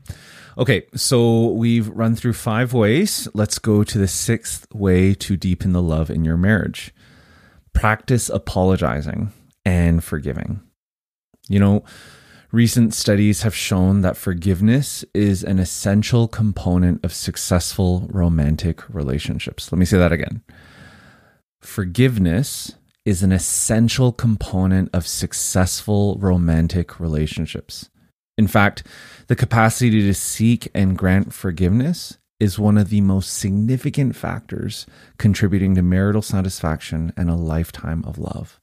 Okay, 0.58 0.82
so 0.94 1.46
we've 1.52 1.88
run 1.88 2.16
through 2.16 2.34
five 2.34 2.74
ways. 2.74 3.28
Let's 3.32 3.58
go 3.58 3.82
to 3.82 3.96
the 3.98 4.08
sixth 4.08 4.66
way 4.74 5.14
to 5.14 5.36
deepen 5.38 5.72
the 5.72 5.80
love 5.80 6.10
in 6.10 6.22
your 6.22 6.36
marriage. 6.36 6.92
Practice 7.72 8.28
apologizing 8.28 9.32
and 9.64 10.04
forgiving. 10.04 10.60
You 11.48 11.60
know, 11.60 11.84
recent 12.52 12.94
studies 12.94 13.42
have 13.42 13.54
shown 13.54 14.00
that 14.00 14.16
forgiveness 14.16 15.04
is 15.14 15.44
an 15.44 15.58
essential 15.58 16.26
component 16.26 17.04
of 17.04 17.12
successful 17.12 18.08
romantic 18.10 18.88
relationships. 18.92 19.70
Let 19.70 19.78
me 19.78 19.84
say 19.84 19.98
that 19.98 20.12
again. 20.12 20.42
Forgiveness 21.60 22.74
is 23.04 23.22
an 23.22 23.32
essential 23.32 24.12
component 24.12 24.90
of 24.92 25.06
successful 25.06 26.16
romantic 26.20 26.98
relationships. 26.98 27.88
In 28.36 28.46
fact, 28.46 28.84
the 29.26 29.36
capacity 29.36 30.02
to 30.02 30.14
seek 30.14 30.68
and 30.74 30.96
grant 30.96 31.32
forgiveness 31.32 32.18
is 32.38 32.58
one 32.58 32.78
of 32.78 32.88
the 32.88 33.02
most 33.02 33.36
significant 33.36 34.16
factors 34.16 34.86
contributing 35.18 35.74
to 35.74 35.82
marital 35.82 36.22
satisfaction 36.22 37.12
and 37.16 37.28
a 37.28 37.34
lifetime 37.34 38.02
of 38.06 38.18
love. 38.18 38.58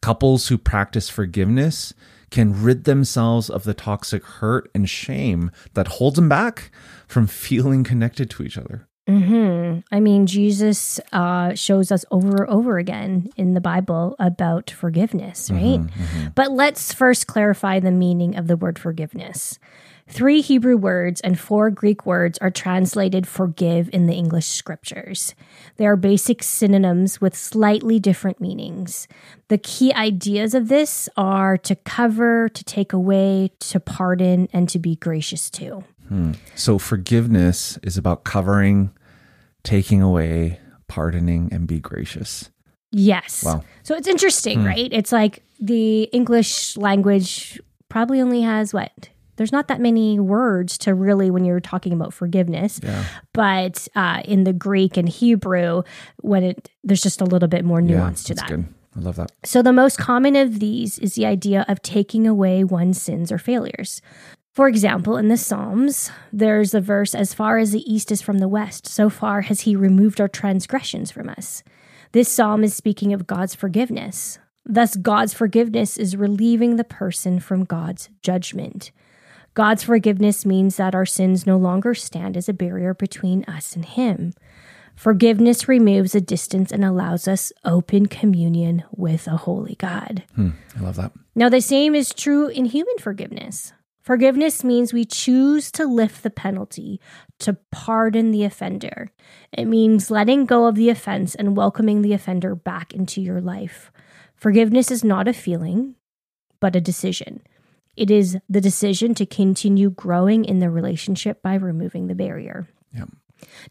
Couples 0.00 0.48
who 0.48 0.58
practice 0.58 1.10
forgiveness 1.10 1.92
can 2.34 2.64
rid 2.64 2.82
themselves 2.82 3.48
of 3.48 3.62
the 3.62 3.72
toxic 3.72 4.24
hurt 4.24 4.68
and 4.74 4.90
shame 4.90 5.52
that 5.74 5.86
holds 5.86 6.16
them 6.16 6.28
back 6.28 6.72
from 7.06 7.28
feeling 7.28 7.84
connected 7.84 8.28
to 8.28 8.42
each 8.42 8.58
other. 8.58 8.88
hmm 9.08 9.78
I 9.92 10.00
mean, 10.00 10.26
Jesus 10.26 10.98
uh, 11.12 11.54
shows 11.54 11.92
us 11.92 12.04
over 12.10 12.42
and 12.42 12.50
over 12.50 12.78
again 12.78 13.28
in 13.36 13.54
the 13.54 13.60
Bible 13.60 14.16
about 14.18 14.68
forgiveness, 14.68 15.48
right? 15.52 15.78
But 16.34 16.50
let's 16.50 16.92
first 16.92 17.28
clarify 17.28 17.78
the 17.78 17.92
meaning 17.92 18.34
of 18.34 18.48
the 18.48 18.56
word 18.56 18.80
forgiveness. 18.80 19.60
Three 20.06 20.42
Hebrew 20.42 20.76
words 20.76 21.20
and 21.22 21.38
four 21.38 21.70
Greek 21.70 22.04
words 22.04 22.38
are 22.38 22.50
translated 22.50 23.26
forgive 23.26 23.88
in 23.92 24.06
the 24.06 24.14
English 24.14 24.46
scriptures. 24.46 25.34
They 25.76 25.86
are 25.86 25.96
basic 25.96 26.42
synonyms 26.42 27.20
with 27.20 27.34
slightly 27.34 27.98
different 27.98 28.40
meanings. 28.40 29.08
The 29.48 29.58
key 29.58 29.92
ideas 29.94 30.54
of 30.54 30.68
this 30.68 31.08
are 31.16 31.56
to 31.58 31.74
cover, 31.74 32.48
to 32.50 32.64
take 32.64 32.92
away, 32.92 33.52
to 33.60 33.80
pardon, 33.80 34.48
and 34.52 34.68
to 34.68 34.78
be 34.78 34.96
gracious 34.96 35.48
to. 35.50 35.84
Hmm. 36.08 36.32
So, 36.54 36.78
forgiveness 36.78 37.78
is 37.82 37.96
about 37.96 38.24
covering, 38.24 38.90
taking 39.62 40.02
away, 40.02 40.60
pardoning, 40.86 41.48
and 41.50 41.66
be 41.66 41.80
gracious. 41.80 42.50
Yes. 42.94 43.42
Wow. 43.42 43.64
So 43.82 43.96
it's 43.96 44.06
interesting, 44.06 44.60
hmm. 44.60 44.66
right? 44.66 44.88
It's 44.92 45.10
like 45.10 45.42
the 45.58 46.04
English 46.12 46.76
language 46.76 47.60
probably 47.88 48.20
only 48.20 48.42
has 48.42 48.72
what? 48.72 49.08
There's 49.36 49.52
not 49.52 49.68
that 49.68 49.80
many 49.80 50.18
words 50.20 50.78
to 50.78 50.94
really 50.94 51.30
when 51.30 51.44
you're 51.44 51.60
talking 51.60 51.92
about 51.92 52.14
forgiveness. 52.14 52.80
Yeah. 52.82 53.04
But 53.32 53.88
uh, 53.94 54.22
in 54.24 54.44
the 54.44 54.52
Greek 54.52 54.96
and 54.96 55.08
Hebrew, 55.08 55.82
when 56.20 56.44
it 56.44 56.70
there's 56.82 57.02
just 57.02 57.20
a 57.20 57.24
little 57.24 57.48
bit 57.48 57.64
more 57.64 57.80
nuance 57.80 58.24
to 58.24 58.34
that's 58.34 58.48
that. 58.48 58.56
good. 58.56 58.66
I 58.96 59.00
love 59.00 59.16
that. 59.16 59.32
So 59.44 59.62
the 59.62 59.72
most 59.72 59.98
common 59.98 60.36
of 60.36 60.60
these 60.60 60.98
is 60.98 61.14
the 61.14 61.26
idea 61.26 61.64
of 61.68 61.82
taking 61.82 62.26
away 62.26 62.62
one's 62.62 63.00
sins 63.02 63.32
or 63.32 63.38
failures. 63.38 64.00
For 64.52 64.68
example, 64.68 65.16
in 65.16 65.26
the 65.26 65.36
Psalms, 65.36 66.12
there's 66.32 66.74
a 66.74 66.80
verse 66.80 67.12
as 67.12 67.34
far 67.34 67.58
as 67.58 67.72
the 67.72 67.92
east 67.92 68.12
is 68.12 68.22
from 68.22 68.38
the 68.38 68.46
west, 68.46 68.86
so 68.86 69.10
far 69.10 69.40
has 69.40 69.62
he 69.62 69.74
removed 69.74 70.20
our 70.20 70.28
transgressions 70.28 71.10
from 71.10 71.28
us. 71.28 71.64
This 72.12 72.28
psalm 72.30 72.62
is 72.62 72.72
speaking 72.72 73.12
of 73.12 73.26
God's 73.26 73.56
forgiveness. 73.56 74.38
Thus, 74.64 74.94
God's 74.94 75.34
forgiveness 75.34 75.98
is 75.98 76.16
relieving 76.16 76.76
the 76.76 76.84
person 76.84 77.40
from 77.40 77.64
God's 77.64 78.08
judgment. 78.22 78.92
God's 79.54 79.84
forgiveness 79.84 80.44
means 80.44 80.76
that 80.76 80.94
our 80.94 81.06
sins 81.06 81.46
no 81.46 81.56
longer 81.56 81.94
stand 81.94 82.36
as 82.36 82.48
a 82.48 82.52
barrier 82.52 82.92
between 82.92 83.44
us 83.44 83.76
and 83.76 83.84
Him. 83.84 84.34
Forgiveness 84.96 85.68
removes 85.68 86.14
a 86.14 86.20
distance 86.20 86.72
and 86.72 86.84
allows 86.84 87.26
us 87.26 87.52
open 87.64 88.06
communion 88.06 88.84
with 88.90 89.26
a 89.26 89.36
holy 89.36 89.76
God. 89.76 90.24
Hmm, 90.34 90.50
I 90.76 90.80
love 90.80 90.96
that. 90.96 91.12
Now, 91.34 91.48
the 91.48 91.60
same 91.60 91.94
is 91.94 92.14
true 92.14 92.48
in 92.48 92.66
human 92.66 92.98
forgiveness. 92.98 93.72
Forgiveness 94.00 94.62
means 94.62 94.92
we 94.92 95.04
choose 95.04 95.72
to 95.72 95.86
lift 95.86 96.22
the 96.22 96.30
penalty, 96.30 97.00
to 97.38 97.56
pardon 97.72 98.32
the 98.32 98.44
offender. 98.44 99.10
It 99.50 99.64
means 99.64 100.10
letting 100.10 100.44
go 100.44 100.66
of 100.66 100.74
the 100.74 100.90
offense 100.90 101.34
and 101.34 101.56
welcoming 101.56 102.02
the 102.02 102.12
offender 102.12 102.54
back 102.54 102.92
into 102.92 103.22
your 103.22 103.40
life. 103.40 103.90
Forgiveness 104.36 104.90
is 104.90 105.02
not 105.02 105.26
a 105.26 105.32
feeling, 105.32 105.94
but 106.60 106.76
a 106.76 106.80
decision. 106.80 107.40
It 107.96 108.10
is 108.10 108.38
the 108.48 108.60
decision 108.60 109.14
to 109.14 109.26
continue 109.26 109.90
growing 109.90 110.44
in 110.44 110.58
the 110.58 110.70
relationship 110.70 111.42
by 111.42 111.54
removing 111.54 112.06
the 112.06 112.14
barrier. 112.14 112.68
Yeah. 112.92 113.04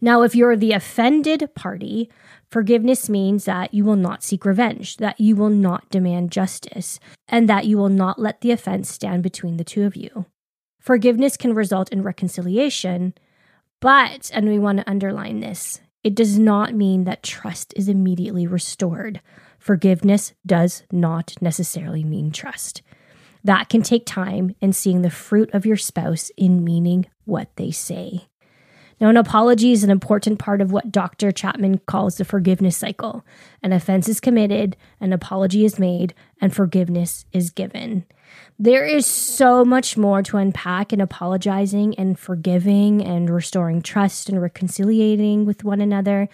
Now, 0.01 0.21
if 0.21 0.35
you're 0.35 0.55
the 0.55 0.73
offended 0.73 1.49
party, 1.55 2.09
forgiveness 2.49 3.09
means 3.09 3.45
that 3.45 3.73
you 3.73 3.83
will 3.83 3.95
not 3.95 4.23
seek 4.23 4.45
revenge, 4.45 4.97
that 4.97 5.19
you 5.19 5.35
will 5.35 5.49
not 5.49 5.89
demand 5.89 6.31
justice, 6.31 6.99
and 7.27 7.49
that 7.49 7.65
you 7.65 7.77
will 7.77 7.89
not 7.89 8.19
let 8.19 8.41
the 8.41 8.51
offense 8.51 8.91
stand 8.91 9.23
between 9.23 9.57
the 9.57 9.63
two 9.63 9.83
of 9.83 9.95
you. 9.95 10.25
Forgiveness 10.79 11.37
can 11.37 11.53
result 11.53 11.91
in 11.91 12.03
reconciliation, 12.03 13.13
but, 13.79 14.29
and 14.33 14.47
we 14.47 14.59
want 14.59 14.79
to 14.79 14.89
underline 14.89 15.39
this, 15.39 15.81
it 16.03 16.15
does 16.15 16.37
not 16.37 16.73
mean 16.73 17.05
that 17.05 17.23
trust 17.23 17.73
is 17.77 17.87
immediately 17.87 18.45
restored. 18.45 19.21
Forgiveness 19.57 20.33
does 20.45 20.83
not 20.91 21.33
necessarily 21.39 22.03
mean 22.03 22.31
trust. 22.31 22.81
That 23.43 23.69
can 23.69 23.81
take 23.81 24.05
time 24.05 24.55
and 24.61 24.75
seeing 24.75 25.01
the 25.01 25.09
fruit 25.09 25.49
of 25.53 25.65
your 25.65 25.77
spouse 25.77 26.31
in 26.37 26.63
meaning 26.63 27.07
what 27.25 27.49
they 27.57 27.71
say. 27.71 28.27
Now, 29.01 29.09
an 29.09 29.17
apology 29.17 29.73
is 29.73 29.83
an 29.83 29.89
important 29.89 30.39
part 30.39 30.61
of 30.61 30.71
what 30.71 30.91
Dr. 30.91 31.31
Chapman 31.31 31.79
calls 31.79 32.17
the 32.17 32.25
forgiveness 32.25 32.77
cycle. 32.77 33.25
An 33.61 33.73
offense 33.73 34.07
is 34.07 34.21
committed, 34.21 34.77
an 35.01 35.11
apology 35.11 35.65
is 35.65 35.77
made, 35.77 36.13
and 36.39 36.55
forgiveness 36.55 37.25
is 37.33 37.49
given. 37.49 38.05
There 38.59 38.85
is 38.85 39.05
so 39.05 39.65
much 39.65 39.97
more 39.97 40.21
to 40.23 40.37
unpack 40.37 40.93
in 40.93 41.01
apologizing 41.01 41.95
and 41.95 42.17
forgiving 42.17 43.03
and 43.03 43.29
restoring 43.29 43.81
trust 43.81 44.29
and 44.29 44.41
reconciliating 44.41 45.45
with 45.45 45.63
one 45.63 45.81
another. 45.81 46.29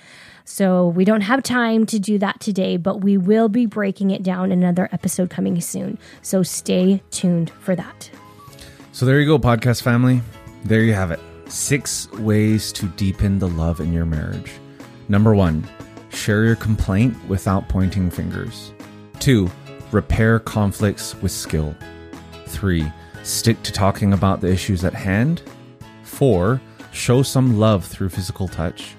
So, 0.45 0.87
we 0.87 1.05
don't 1.05 1.21
have 1.21 1.43
time 1.43 1.85
to 1.87 1.99
do 1.99 2.17
that 2.19 2.39
today, 2.39 2.77
but 2.77 3.01
we 3.01 3.17
will 3.17 3.49
be 3.49 3.65
breaking 3.65 4.11
it 4.11 4.23
down 4.23 4.51
in 4.51 4.63
another 4.63 4.89
episode 4.91 5.29
coming 5.29 5.61
soon. 5.61 5.97
So, 6.21 6.43
stay 6.43 7.01
tuned 7.11 7.51
for 7.61 7.75
that. 7.75 8.09
So, 8.91 9.05
there 9.05 9.19
you 9.19 9.25
go, 9.25 9.39
podcast 9.39 9.81
family. 9.81 10.21
There 10.65 10.81
you 10.81 10.93
have 10.93 11.11
it. 11.11 11.19
Six 11.47 12.11
ways 12.13 12.71
to 12.73 12.87
deepen 12.89 13.39
the 13.39 13.47
love 13.47 13.79
in 13.79 13.93
your 13.93 14.05
marriage. 14.05 14.51
Number 15.07 15.33
one, 15.33 15.67
share 16.09 16.43
your 16.43 16.55
complaint 16.55 17.15
without 17.27 17.69
pointing 17.69 18.11
fingers. 18.11 18.73
Two, 19.19 19.49
repair 19.91 20.39
conflicts 20.39 21.15
with 21.21 21.31
skill. 21.31 21.75
Three, 22.47 22.91
stick 23.23 23.61
to 23.63 23.71
talking 23.71 24.13
about 24.13 24.41
the 24.41 24.51
issues 24.51 24.83
at 24.83 24.93
hand. 24.93 25.41
Four, 26.03 26.61
show 26.91 27.23
some 27.23 27.59
love 27.59 27.85
through 27.85 28.09
physical 28.09 28.47
touch. 28.47 28.95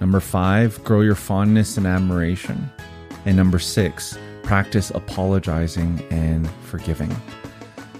Number 0.00 0.20
five, 0.20 0.82
grow 0.84 1.02
your 1.02 1.14
fondness 1.14 1.76
and 1.76 1.86
admiration. 1.86 2.70
And 3.26 3.36
number 3.36 3.58
six, 3.58 4.18
practice 4.42 4.90
apologizing 4.90 6.02
and 6.10 6.48
forgiving. 6.64 7.14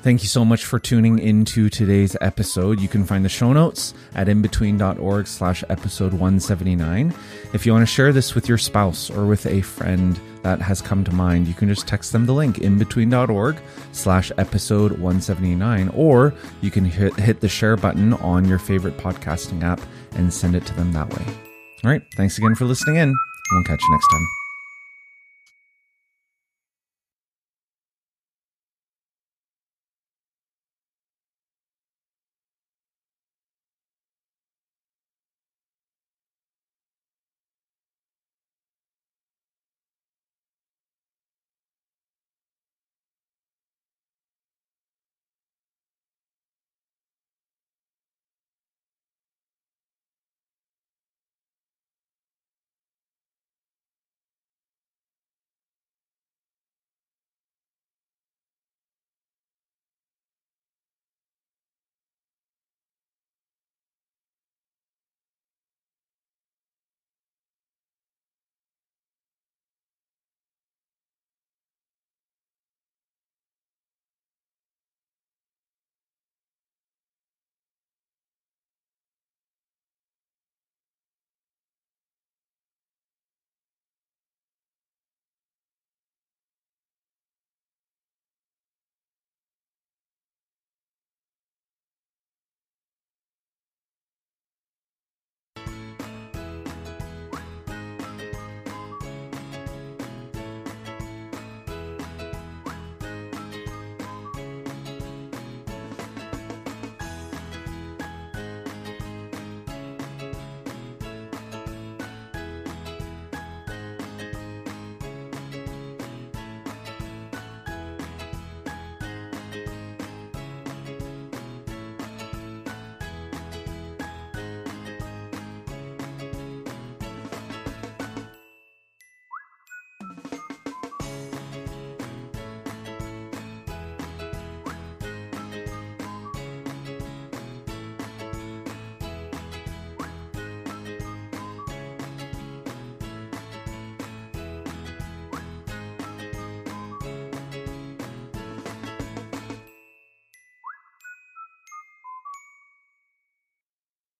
Thank 0.02 0.22
you 0.22 0.28
so 0.28 0.46
much 0.46 0.64
for 0.64 0.78
tuning 0.78 1.18
into 1.18 1.68
today's 1.68 2.16
episode. 2.22 2.80
You 2.80 2.88
can 2.88 3.04
find 3.04 3.22
the 3.22 3.28
show 3.28 3.52
notes 3.52 3.92
at 4.14 4.28
inbetween.org 4.28 5.26
slash 5.26 5.62
episode 5.68 6.12
179. 6.12 7.14
If 7.52 7.66
you 7.66 7.72
want 7.72 7.82
to 7.82 7.94
share 7.94 8.10
this 8.10 8.34
with 8.34 8.48
your 8.48 8.56
spouse 8.56 9.10
or 9.10 9.26
with 9.26 9.44
a 9.44 9.60
friend 9.60 10.18
that 10.42 10.60
has 10.60 10.80
come 10.80 11.04
to 11.04 11.12
mind, 11.12 11.46
you 11.46 11.54
can 11.54 11.68
just 11.68 11.86
text 11.86 12.12
them 12.12 12.26
the 12.26 12.32
link 12.32 12.56
inbetween.org 12.56 13.56
slash 13.92 14.32
episode 14.38 14.92
179, 14.92 15.88
or 15.94 16.34
you 16.60 16.70
can 16.70 16.84
hit, 16.84 17.14
hit 17.16 17.40
the 17.40 17.48
share 17.48 17.76
button 17.76 18.14
on 18.14 18.44
your 18.44 18.58
favorite 18.58 18.96
podcasting 18.96 19.62
app 19.62 19.80
and 20.12 20.32
send 20.32 20.54
it 20.54 20.66
to 20.66 20.74
them 20.74 20.92
that 20.92 21.12
way. 21.12 21.24
All 21.84 21.90
right. 21.90 22.02
Thanks 22.16 22.38
again 22.38 22.54
for 22.54 22.64
listening 22.64 22.96
in. 22.96 23.14
We'll 23.52 23.64
catch 23.64 23.80
you 23.82 23.90
next 23.90 24.08
time. 24.10 24.39